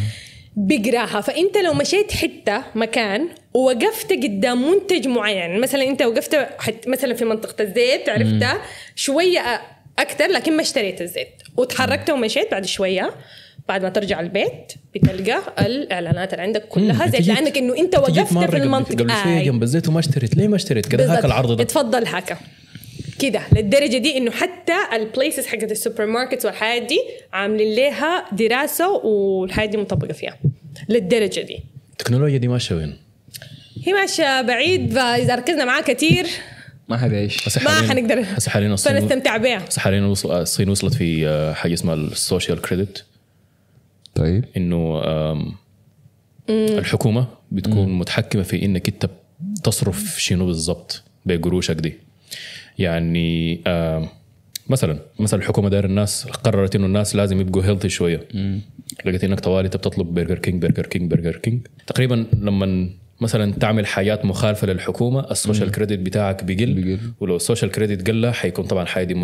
[0.56, 7.14] بيقراها فأنت لو مشيت حتة مكان ووقفت قدام منتج معين مثلا أنت وقفت حت مثلا
[7.14, 8.62] في منطقة الزيت عرفتها
[8.96, 9.60] شوية
[9.98, 11.42] أكثر لكن ما اشتريت الزيت.
[11.56, 13.14] وتحركت ومشيت بعد شوية.
[13.68, 18.56] بعد ما ترجع البيت بتلقى الإعلانات اللي عندك كلها زيت لانك إنه أنت وقفت في
[18.56, 18.94] المنطقة.
[18.94, 19.44] قبل شوية.
[19.44, 20.36] جنب الزيت وما اشتريت.
[20.36, 21.24] ليه ما اشتريت؟ كده هاك.
[21.24, 21.62] العرض ده.
[21.62, 22.36] اتفضل هكا
[23.20, 26.98] كده للدرجة دي إنه حتى ال places حقت السوبر ماركت والحاجات دي
[27.32, 30.38] عاملين لها دراسة والحاجات دي مطبقة فيها
[30.88, 31.60] للدرجة دي.
[31.92, 32.96] التكنولوجيا دي ماشية وين؟
[33.86, 36.26] هي ماشية بعيد فاذا ركزنا معاه كثير
[36.88, 41.28] ما هسه ما حنقدر هسه حاليا الصين فنستمتع بها هسه حاليا وصل- الصين وصلت في
[41.28, 43.04] آه، حاجة اسمها ال social credit
[44.14, 44.44] طيب.
[44.56, 45.02] إنه
[46.50, 49.10] الحكومة بتكون متحكمة في إنك أنت
[49.64, 51.94] تصرف شنو بالضبط بقروشك دي.
[52.80, 54.06] يعني آم،
[54.68, 58.28] مثلا مثلا الحكومة داير الناس قررت إنه الناس لازم يبقوا healthy شوية.
[59.04, 62.88] لقيت انك طوالي أنت بتطلب برجر كينج برجر كينج برجر كينج تقريبا لما
[63.20, 66.98] مثلا تعمل حاجات مخالفة للحكومة ال social credit بتاعك بيقل, بيقل.
[67.20, 69.14] ولو ال social credit قل حيكون طبعا حاجة دي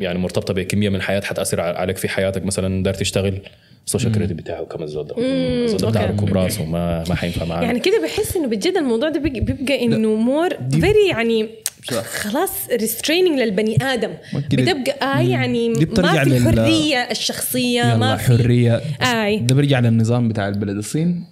[0.00, 2.44] يعني مرتبطة بكمية من الحياة حتأثر عليك في حياتك.
[2.46, 3.40] مثلا دار تشتغل
[3.86, 6.04] ال social credit بتاعه كم الزود ده؟ الزود بتاع.
[6.04, 10.14] ركوب راسه ما ما حينفع معاه يعني كده بحس إنه بجد الموضوع ده بيبقى إنه
[10.14, 11.48] more very يعني
[11.92, 14.10] خلاص restraining للبني آدم.
[14.52, 15.84] بتبقى آه يعني ما في
[16.30, 18.80] لل- الحرية الشخصية يلا ما في حرية.
[19.02, 19.38] آي.
[19.38, 20.76] ده بيرجع للنظام بتاع البلد.
[20.76, 21.24] الصين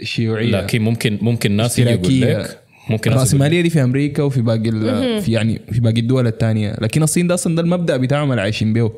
[0.00, 2.58] الشيوعيه لكن ممكن ممكن ناس يقول لك
[2.90, 7.02] ممكن الرأسمالية دي في أمريكا وفي باقي ال- في يعني في باقي الدول الثانية لكن
[7.02, 8.92] الصين ده أصلا ده المبدأ بتاعهم اللي عايشين به.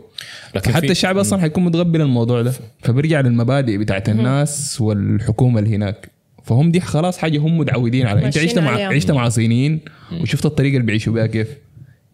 [0.55, 2.53] لكن حتى الشعب أصلا حيكون متقبل الموضوع ده.
[2.83, 6.14] فبيرجع للمبادئ بتاعت الناس والحكومة اللي هناك.
[6.45, 8.25] فهم دي خلاص حاجة هم متعودين عليها.
[8.25, 8.87] ماشيين عشت مع.
[8.87, 9.81] عشت مع صينيين
[10.21, 11.49] وشفت الطريقة اللي بيعيشوا بها كيف.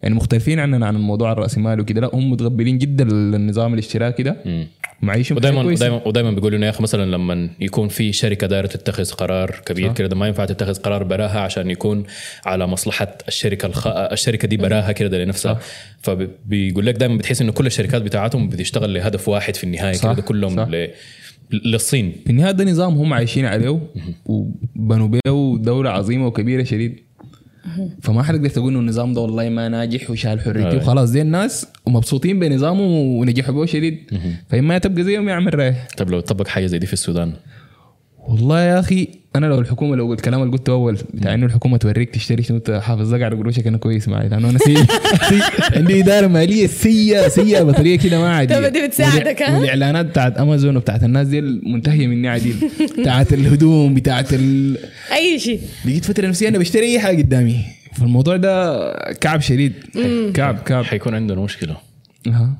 [0.03, 4.67] يعني مختلفين عننا عن الموضوع الرأسمالي وكده لا هم متقبلين جدا للنظام الاشتراكي ده.
[5.01, 5.85] معيشهم كويسة.
[5.85, 9.93] ودائما ودائما بيقولوا إنه يا أخي مثلا لما يكون في شركة دايرة تتخذ قرار كبير
[9.93, 12.03] كده ما ينفع تتخذ قرار براها عشان يكون
[12.45, 13.87] على مصلحة الشركة الخ...
[13.87, 15.59] الشركة دي براها كده لنفسها.
[16.01, 20.21] فبيقول لك دائما بتحس إنه كل الشركات بتاعتهم بتشتغل لهدف واحد في النهاية صح، كده
[20.21, 20.67] كلهم صح.
[20.67, 20.87] ل...
[21.53, 22.13] للصين.
[22.25, 23.81] في النهاية ده نظام هم عايشين عليه
[24.25, 26.99] وبنوا به دولة عظيمة وكبيرة شديد.
[28.01, 30.77] فما حتقدر تقول إنه النظام ده والله ما ناجح وشال حريتي.
[30.77, 31.11] وخلاص.
[31.11, 32.87] دي الناس ومبسوطين بنظامه
[33.19, 33.97] ونجحوا به شديد.
[34.49, 37.33] فإما تبقى زيهم يعمل رايح طب لو طبق حاجة زي دي في السودان؟
[38.31, 42.09] والله يا أخي أنا لو الحكومة لو الكلام اللي قلته أول بتاع إنه الحكومة توريك
[42.09, 44.77] تشتري شنو تحافظ لك على قروشك أنا كويس معي لأنه أنا سيء
[45.29, 45.43] سيء.
[45.75, 48.55] عندي إدارة مالية سيئه سيئة بطريقة كده ما عادية.
[48.55, 52.55] طب دي بتساعدك، ها؟ والإعلانات بتاعت امازون وبتاعت الناس دي منتهية مني عديل
[52.99, 54.77] بتاعت الهدوم بتاعت ال...
[55.13, 55.61] أي شيء.
[55.85, 57.65] لقيت فترة نفسية أنا بشتري أي حاجة قدامي.
[57.93, 59.73] فالموضوع ده كعب شديد.
[60.33, 60.83] كعب كعب.
[60.83, 61.77] حيكون عندنا مشكلة.
[62.27, 62.57] أها.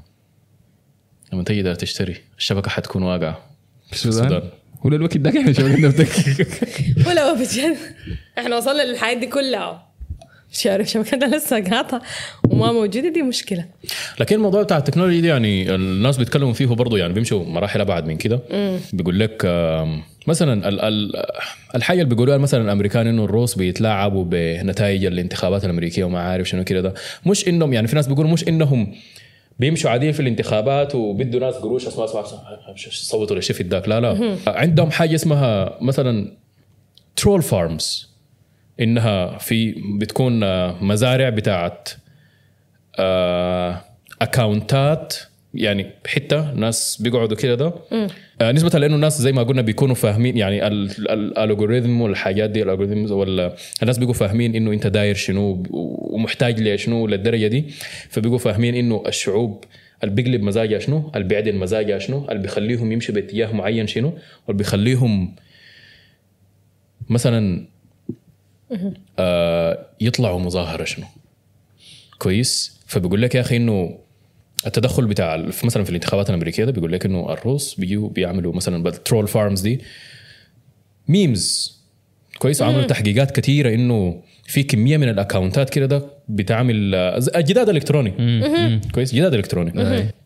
[1.34, 3.40] لما دار تشتري الشبكة حتكون واقعة.
[3.88, 4.42] في السودان.
[4.86, 6.08] ولا الوقت ده إحنا شغالين نفتك
[7.08, 7.78] ولا بجد.
[8.38, 9.92] إحنا وصلنا للحياة دي كلها.
[10.54, 12.02] شارف شبكتنا لسه قاطعة
[12.50, 13.66] وما موجودة دي مشكلة.
[14.20, 18.18] لكن الموضوع بتاع التكنولوجيا دي يعني الناس بيتكلموا فيه برضه يعني بيمشوا مراحل أبعد من
[18.18, 18.40] كده.
[18.94, 19.46] بيقول لك
[20.28, 21.24] مثلا ال ال
[21.76, 26.82] الحاجة اللي بيقولوها مثلا الأمريكان إنه الروس بيتلاعبوا بنتائج الانتخابات الأمريكية وما عارف شنو كده
[26.82, 26.94] ده.
[27.26, 28.94] مش إنهم يعني في ناس بيقولوا مش إنهم
[29.60, 31.88] بيمشوا عاديين في الانتخابات وبدوا ناس قروش.
[31.88, 32.24] أسمع أسمع
[32.90, 34.38] صوتوا للشفت داك لا لا.
[34.48, 36.38] عندهم حاجة اسمها مثلا
[37.16, 38.12] troll farms
[38.80, 41.90] إنها في بتكون آه، مزارع بتاعت
[43.00, 43.82] آه،
[44.22, 45.16] account ات
[45.54, 47.74] يعني حتة ناس بيقعدوا كده ده.
[48.42, 52.50] آه نسبة لأنه الناس زي ما قلنا بيكونوا فاهمين يعني ال- ال- ال algorithm والحاجات
[52.50, 57.66] دي ال algorithms ولا الناس بيقوا فاهمين إنه أنت داير شنو ومحتاج لشنو للدرجة دي.
[58.10, 59.64] فبيبقوا فاهمين إنه الشعوب
[60.04, 64.08] اللي بيقلب مزاجها شنو اللي بيعدل مزاجها شنو اللي بيخليهم يمشوا باتجاه معين شنو
[64.48, 65.36] واللي بيخليهم
[67.10, 67.66] مثلا
[69.20, 71.06] آه يطلعوا مظاهرة شنو.
[72.18, 73.98] كويس؟ فبيقول لك يا أخي إنه
[74.68, 78.90] التدخل بتاع في- مثلا في الانتخابات الأمريكية ده بيقول لك إنه الروس بيجوا بيعملوا مثلا
[78.90, 79.82] ال troll farms دي.
[81.08, 81.78] memes
[82.40, 82.62] كويس.
[82.62, 86.92] وعملوا تحقيقات كثيره إنه في كمية من ال account ات كده ده بتعمل
[87.38, 88.12] جداد الكتروني
[88.94, 89.16] كويس.
[89.16, 89.72] جداد إلكتروني.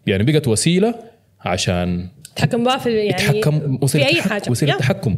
[0.07, 0.95] يعني بقت وسيلة
[1.41, 3.79] عشان تحكم بقى في يعني يتحكم.
[3.81, 4.43] وسيلة في أي حاجة.
[4.51, 4.77] وسيلة.
[4.77, 5.15] تحكم.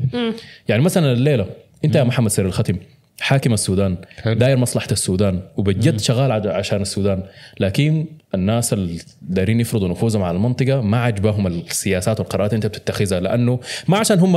[0.70, 1.48] يعني مثلا الليلة.
[1.86, 2.76] أنت يا محمد سير الختم
[3.20, 4.34] حاكم السودان حلو.
[4.34, 7.24] داير مصلحة السودان وبجد شغال عشان السودان.
[7.60, 8.06] لكن
[8.36, 13.98] الناس اللي دايرين يفرضوا نفوذهم على المنطقة ما عجبهم السياسات والقرارات انت بتتخذها لأنه ما
[13.98, 14.36] عشان هم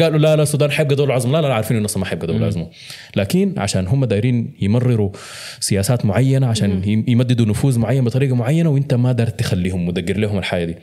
[0.00, 2.66] قالوا لا لا السودان حيبقى دوله عظمى لا لا عارفين انه ما حيبقى دوله عظمى
[3.16, 5.10] لكن عشان هم دايرين يمرروا
[5.60, 10.38] سياسات معينة عشان يم- يمددوا نفوذ معين بطريقة معينة وانت ما دار تخليهم مدقر لهم
[10.38, 10.76] الحاجة دي.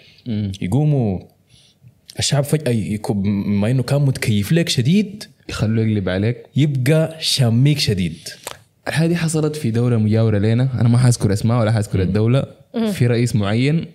[0.62, 1.20] يقوموا
[2.20, 8.18] الشعب فجأة يكون بما إنه كان متكيف لك شديد يخلوه يقلب عليك يبقى شاميك شديد.
[8.88, 12.44] الحاجة دي حصلت في دولة مجاورة لنا أنا ما حذكر اسمها ولا حذكر الدولة.
[12.92, 13.86] في رئيس معين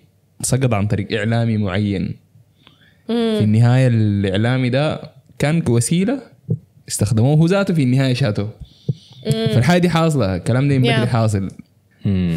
[0.41, 2.15] سقط عن طريق إعلامي معين.
[3.07, 5.01] في النهاية الإعلامي ده
[5.39, 6.19] كان كوسيلة
[6.89, 8.49] استخدموه هو ذاته في النهاية شاته
[9.25, 11.09] فالحاجة دي حاصلة الكلام ده ينبغي Yeah.
[11.09, 11.49] حاصل.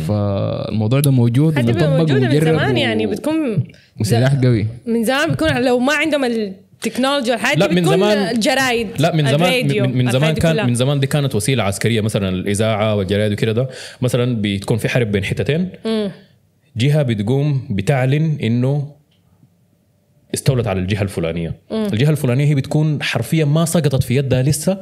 [0.08, 3.64] فالموضوع ده موجود حتى موجودة من زمان و- يعني بتكون
[4.00, 4.66] وسلاح قوي.
[4.86, 6.52] من زمان بتكون لو ما عندهم ال
[6.86, 10.30] التكنولوجيا والحاجات لا دي من بتكون زمان جرايد لا من زمان الراديو، من, من زمان
[10.30, 10.66] الحاجات دي كان كلها.
[10.66, 13.68] من زمان دي كانت وسيلة عسكرية مثلا الإذاعة والجرايد وكده ده
[14.00, 15.68] مثلا بتكون في حرب بين حتتين.
[16.76, 18.92] جهة بتقوم بتعلن إنه
[20.34, 21.54] استولت على الجهة الفلانية.
[21.72, 24.80] الجهة الفلانية هي بتكون حرفيا ما سقطت في يدها لسه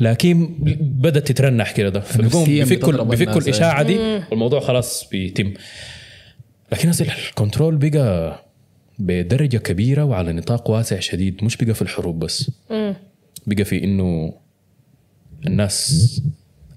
[0.00, 2.00] لكن بدأت تترنح كده ده.
[2.00, 3.40] فبيقوم نفسياً بيفكوا.
[3.40, 3.98] الاشاعه دي.
[4.30, 5.54] والموضوع خلاص بيتم.
[6.72, 6.90] لكن
[7.28, 8.44] ال control بقى
[8.98, 12.50] بدرجة كبيرة وعلى نطاق واسع شديد مش بقى في الحروب بس.
[13.46, 14.34] بقى في إنه
[15.46, 16.22] الناس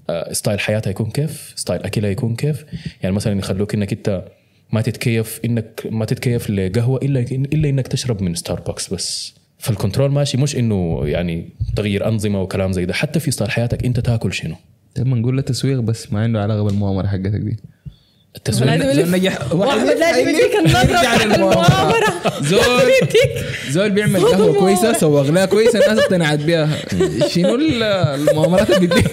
[0.09, 2.65] آه، style حياتها يكون كيف style أكلها يكون كيف.
[3.03, 4.25] يعني مثلا يخلوك إنك أنت
[4.71, 9.35] ما تتكيف إنك ما تتكيف لقهوة إلا إلا إنك تشرب من ستاربكس بس.
[9.57, 12.93] فال control ماشي مش إنه يعني تغيير أنظمة وكلام زي ده.
[12.93, 14.55] حتى في style حياتك أنت تاكل شنو؟
[14.97, 17.57] لما نقول له تسويق بس ما عنده علاقة بالمؤامرة حقتك دي.
[18.35, 19.11] التسويق زول.
[19.11, 20.55] نجح واحد لازم يديك
[20.89, 22.13] بتاعت المؤامرة.
[22.41, 22.61] زول
[23.69, 24.93] زول بيعمل قهوة كويسة.
[24.97, 26.69] سوق لها كويسة الناس اقتنعت بها
[27.27, 27.83] شنو ال-
[28.29, 29.11] المؤامرات اللي بتديك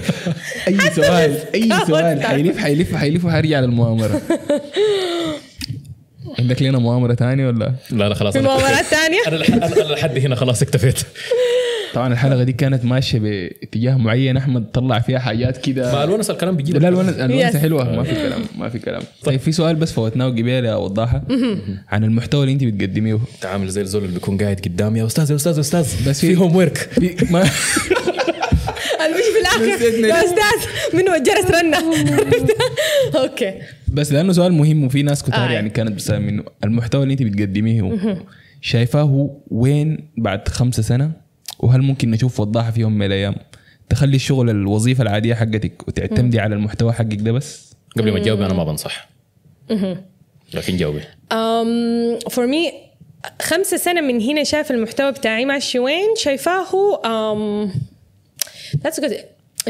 [0.68, 2.22] أي سؤال أي سؤال.
[2.22, 4.20] حيلف حيلف حيلف وحيرجع للمؤامرة.
[6.38, 8.84] عندك لنا مؤامرة ثانية ولا؟ لا لا خلاص في مؤامرات
[9.38, 10.98] لح- أنا لحد هنا خلاص اكتفيت.
[11.94, 16.56] طبعا الحلقة دي كانت ماشية باتجاه معين أحمد طلع فيها حاجات ما كده الونس الكلام
[16.56, 17.56] بيجي لا الونس الونس.
[17.56, 17.96] حلوة.
[17.96, 19.02] ما في كلام ما في كلام.
[19.24, 21.22] طيب في سؤال بس فوتناه قبل يا وضاحة.
[21.88, 23.18] عن المحتوى اللي أنت بتقدميه.
[23.40, 24.98] تعامل زي الزول اللي بيكون قاعد قدامي.
[24.98, 26.08] يا أستاذ يا أستاذ يا أستاذ.
[26.08, 27.40] بس في- homework في- ما
[29.06, 29.84] المشي في الآخر.
[30.06, 31.78] يا أستاذ من الجرس رنة
[33.22, 33.54] أوكي.
[33.88, 35.50] بس لأنه سؤال مهم وفي ناس كتار آه.
[35.52, 36.42] يعني كانت بتسأل منه.
[36.64, 37.98] المحتوى اللي أنت بتقدميه
[38.60, 41.27] شايفاه وين بعد خمسة سنة؟
[41.58, 43.34] وهل ممكن نشوف وضاحة في يوم من الأيام؟
[43.88, 48.54] تخلي الشغل الوظيفة العادية حقتك وتعتمدي على المحتوى حقك ده بس؟ قبل ما تجاوبي أنا
[48.54, 49.08] ما بنصح.
[50.54, 51.00] لكن جاوبي.
[51.00, 52.72] um, for me
[53.42, 56.64] خمسة سنة من هنا شايف المحتوى بتاعي ماشي وين شايفاه
[57.04, 57.68] um,
[58.78, 59.12] that's good.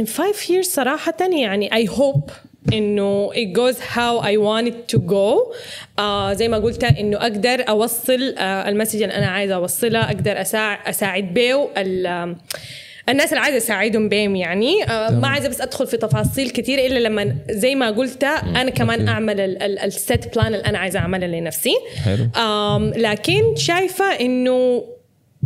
[0.00, 2.30] In five years صراحة يعني I hope
[2.72, 5.54] إنه it goes how I want it to go
[5.98, 10.40] آه زي ما قلت إنه أقدر أوصل آه ال message اللي أنا عايزة أوصلها أقدر
[10.40, 12.36] اساعد أساعد بيه ال-
[13.08, 16.98] الناس اللي عايزة اساعدهم بهم يعني آه ما عايزة بس أدخل في تفاصيل كثير إلا
[16.98, 19.10] لما زي ما قلت أنا كمان okay.
[19.12, 22.26] أعمل ال set plan اللي أنا عايزة اعملها لنفسي حلو.
[22.96, 24.84] لكن شايفة إنه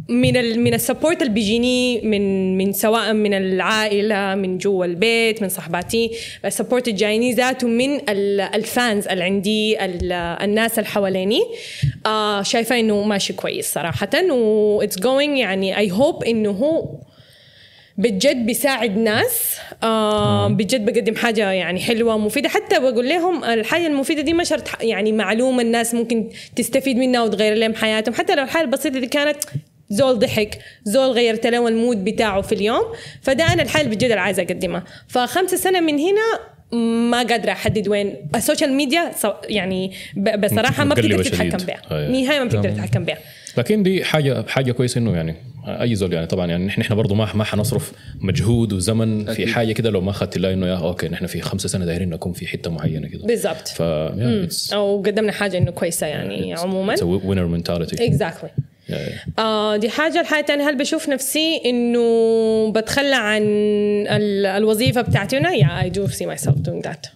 [0.09, 5.43] من ال من ال support اللي بيجيني من من سواء من العائلة من جوا البيت
[5.43, 6.11] من صحباتي.
[6.45, 11.41] ال support الجايني ذاته من ال- ال fans اللي عندي ال- الناس اللي حواليني.
[12.07, 14.09] آه شايفة إنه ماشي كويس صراحة.
[14.31, 16.89] و it's going يعني I hope إنه هو
[17.99, 19.57] بجد بيساعد ناس.
[19.83, 22.49] آه بجد بقدم حاجة يعني حلوة مفيدة.
[22.49, 27.55] حتى بقول لهم الحاجة المفيدة دي ما شرط يعني معلومة الناس ممكن تستفيد منها وتغير
[27.55, 28.15] لهم حياتهم.
[28.15, 29.37] حتى لو الحاجة البسيطة دي كانت
[29.93, 32.83] زول ضحك زول غيرت له ال mood بتاعه في اليوم
[33.23, 36.53] فده أنا الحاجة اللي بجد اللي عايزة أقدمها فخمسة سنة من هنا
[37.11, 39.13] ما قادرة أحدد وين ال social media
[39.49, 39.93] يعني
[40.39, 41.25] بصراحة ما بتقدر.
[41.25, 42.11] تتحكم بها أيوة.
[42.11, 42.71] نهاية ما بتقدر.
[42.71, 43.19] تتحكم بها
[43.59, 45.35] لكن دي حاجة حاجة كويسة إنه يعني
[45.67, 49.49] أي زول يعني طبعا يعني نحن برضه ما ما حنصرف مجهود وزمن في أكيد.
[49.49, 52.33] حاجة كده لو ما أخذت الله إنه يا okay نحن في خمسة سنة دايرين نكون
[52.33, 53.83] في حتة معينة كده بالضبط ف
[54.73, 58.51] أو قدمنا حاجة إنه كويسة يعني عموما winner mentality exactly.
[59.39, 63.43] آه دي حاجة الحاجة الثانية هل بشوف نفسي إنه بتخلى عن
[64.09, 67.09] ال- الوظيفة بتاعتي؟ هنا yeah I do see myself doing that.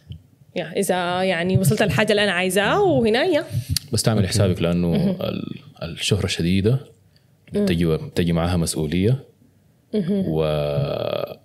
[0.57, 3.45] Yeah إذا يعني وصلت الحاجة اللي أنا عايزاها وهنا yeah
[3.93, 6.79] بس تعمل حسابك لأنه ال- الشهرة الشديده
[7.53, 9.19] بتجي بتجي معاها مسؤولية.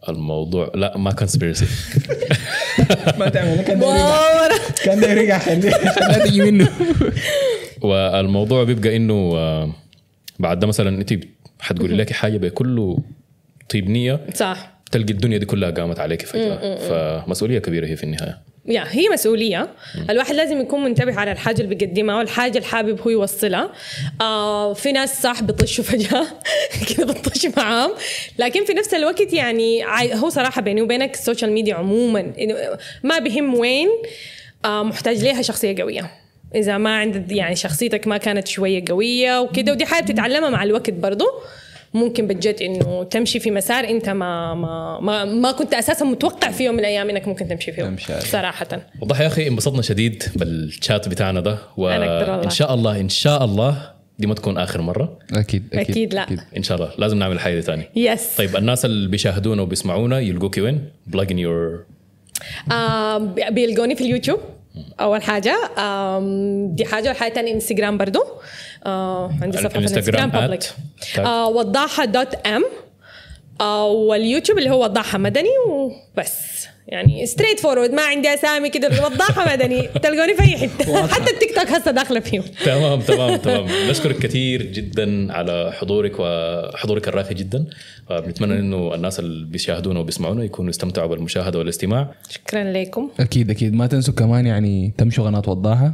[0.07, 1.65] والموضوع لا ما conspiracy
[3.19, 3.79] ما تعمل كان
[4.85, 5.71] كان ده يرجع خليه
[6.25, 6.69] تجي منه.
[7.81, 9.69] والموضوع بيبقى إنه آه،
[10.41, 11.13] بعد ده مثلا انت
[11.59, 12.97] حتقولي لك حاجة بكل
[13.69, 14.71] طيب نية صح.
[14.91, 16.75] تلقي الدنيا دي كلها قامت عليك فجأة.
[16.75, 18.37] فمسؤولية كبيرة هي في النهاية.
[18.65, 19.69] يا هي مسؤولية.
[20.09, 23.71] الواحد لازم يكون منتبه على الحاجة اللي بيقدمها والحاجة اللي حابب هو يوصلها.
[24.21, 26.27] آه في ناس صح بيطشوا فجأة
[26.89, 27.91] كده بتطش معاهم.
[28.39, 29.85] لكن في نفس الوقت يعني
[30.15, 32.33] هو صراحة بيني وبينك ال social media عموما
[33.03, 33.87] ما بهم وين
[34.65, 36.11] آه محتاج ليها شخصية قوية.
[36.55, 40.89] إذا ما عندك يعني شخصيتك ما كانت شوية قوية وكده ودي حاجة بتتعلمها مع الوقت
[40.89, 41.25] برضو
[41.93, 46.63] ممكن بجد إنه تمشي في مسار أنت ما ما ما, ما كنت أساسا متوقع في
[46.63, 48.21] يوم من الأيام إنك ممكن تمشي فيه تمشي.
[48.21, 48.67] صراحة
[49.01, 51.57] والله يا أخي انبسطنا شديد بالشات بتاعنا ده.
[51.77, 56.27] وان شاء الله إن شاء الله دي ما تكون آخر مرة أكيد أكيد أكيد لا.
[56.57, 60.85] إن شاء الله لازم نعمل حاجة ثانية yes طيب الناس اللي بيشاهدونا وبيسمعونا يلقوكي وين؟
[61.07, 61.83] plug in your
[62.71, 63.17] آه
[63.49, 64.39] بيلقوني في اليوتيوب
[64.99, 65.55] أول حاجة
[66.65, 68.23] دي حاجة والحاجة الثانية انستغرام برضو.
[68.85, 70.63] آه عندي صفحة في الانستغرام at public
[71.55, 72.63] وضاحه dot م
[73.85, 76.61] واليوتيوب اللي هو وضاحه مدني وبس.
[76.87, 79.81] يعني straightforward ما عندي أسامي كده وضاحه مدني.
[80.03, 81.07] تلقوني في أي حتة.
[81.07, 83.65] حتى التيك توك هسه داخلة فيه تمام تمام تمام.
[83.89, 87.65] نشكرك كثير جدا على حضورك وحضورك الراقي جدا.
[88.09, 92.11] بنتمنى إنه الناس اللي بيشاهدونا وبيسمعونا يكونوا استمتعوا بالمشاهدة والاستماع.
[92.29, 93.09] شكرا لكم.
[93.19, 93.73] أكيد أكيد.
[93.73, 95.91] ما تنسوا كمان يعني تمشوا قناة وضاحة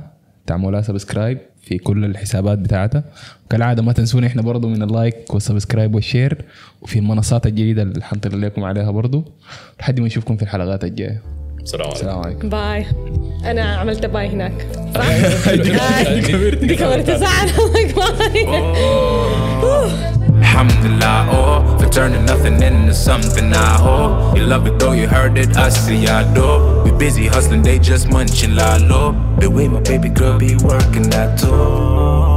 [0.47, 1.37] تعملوا لها subscribe
[1.67, 3.03] في كل الحسابات بتاعتها.
[3.45, 6.37] وكالعاده ما تنسونا إحنا برضو من ال like وال subscribe وال share
[6.81, 9.25] وفي المنصات الجديدة اللي حنطلع لكم عليها برضو.
[9.79, 11.21] لحد ما نشوفكم في الحلقات الجاية.
[11.63, 11.95] السلام عليكم.
[11.95, 12.49] السلام عليكم.
[12.49, 12.85] باي.
[13.51, 14.67] أنا عملت باي هناك.
[15.45, 15.63] حلو.
[15.77, 17.01] باي.
[17.01, 17.49] دي زعل
[19.61, 20.16] باي.
[20.39, 23.53] Alhamdulillah, oh, for turning nothing into something.
[23.53, 25.55] I hope you love it though you heard it.
[25.57, 26.83] I see I do.
[26.83, 29.13] We busy hustling, they just munching la low.
[29.39, 32.36] The way my baby girl be working that too.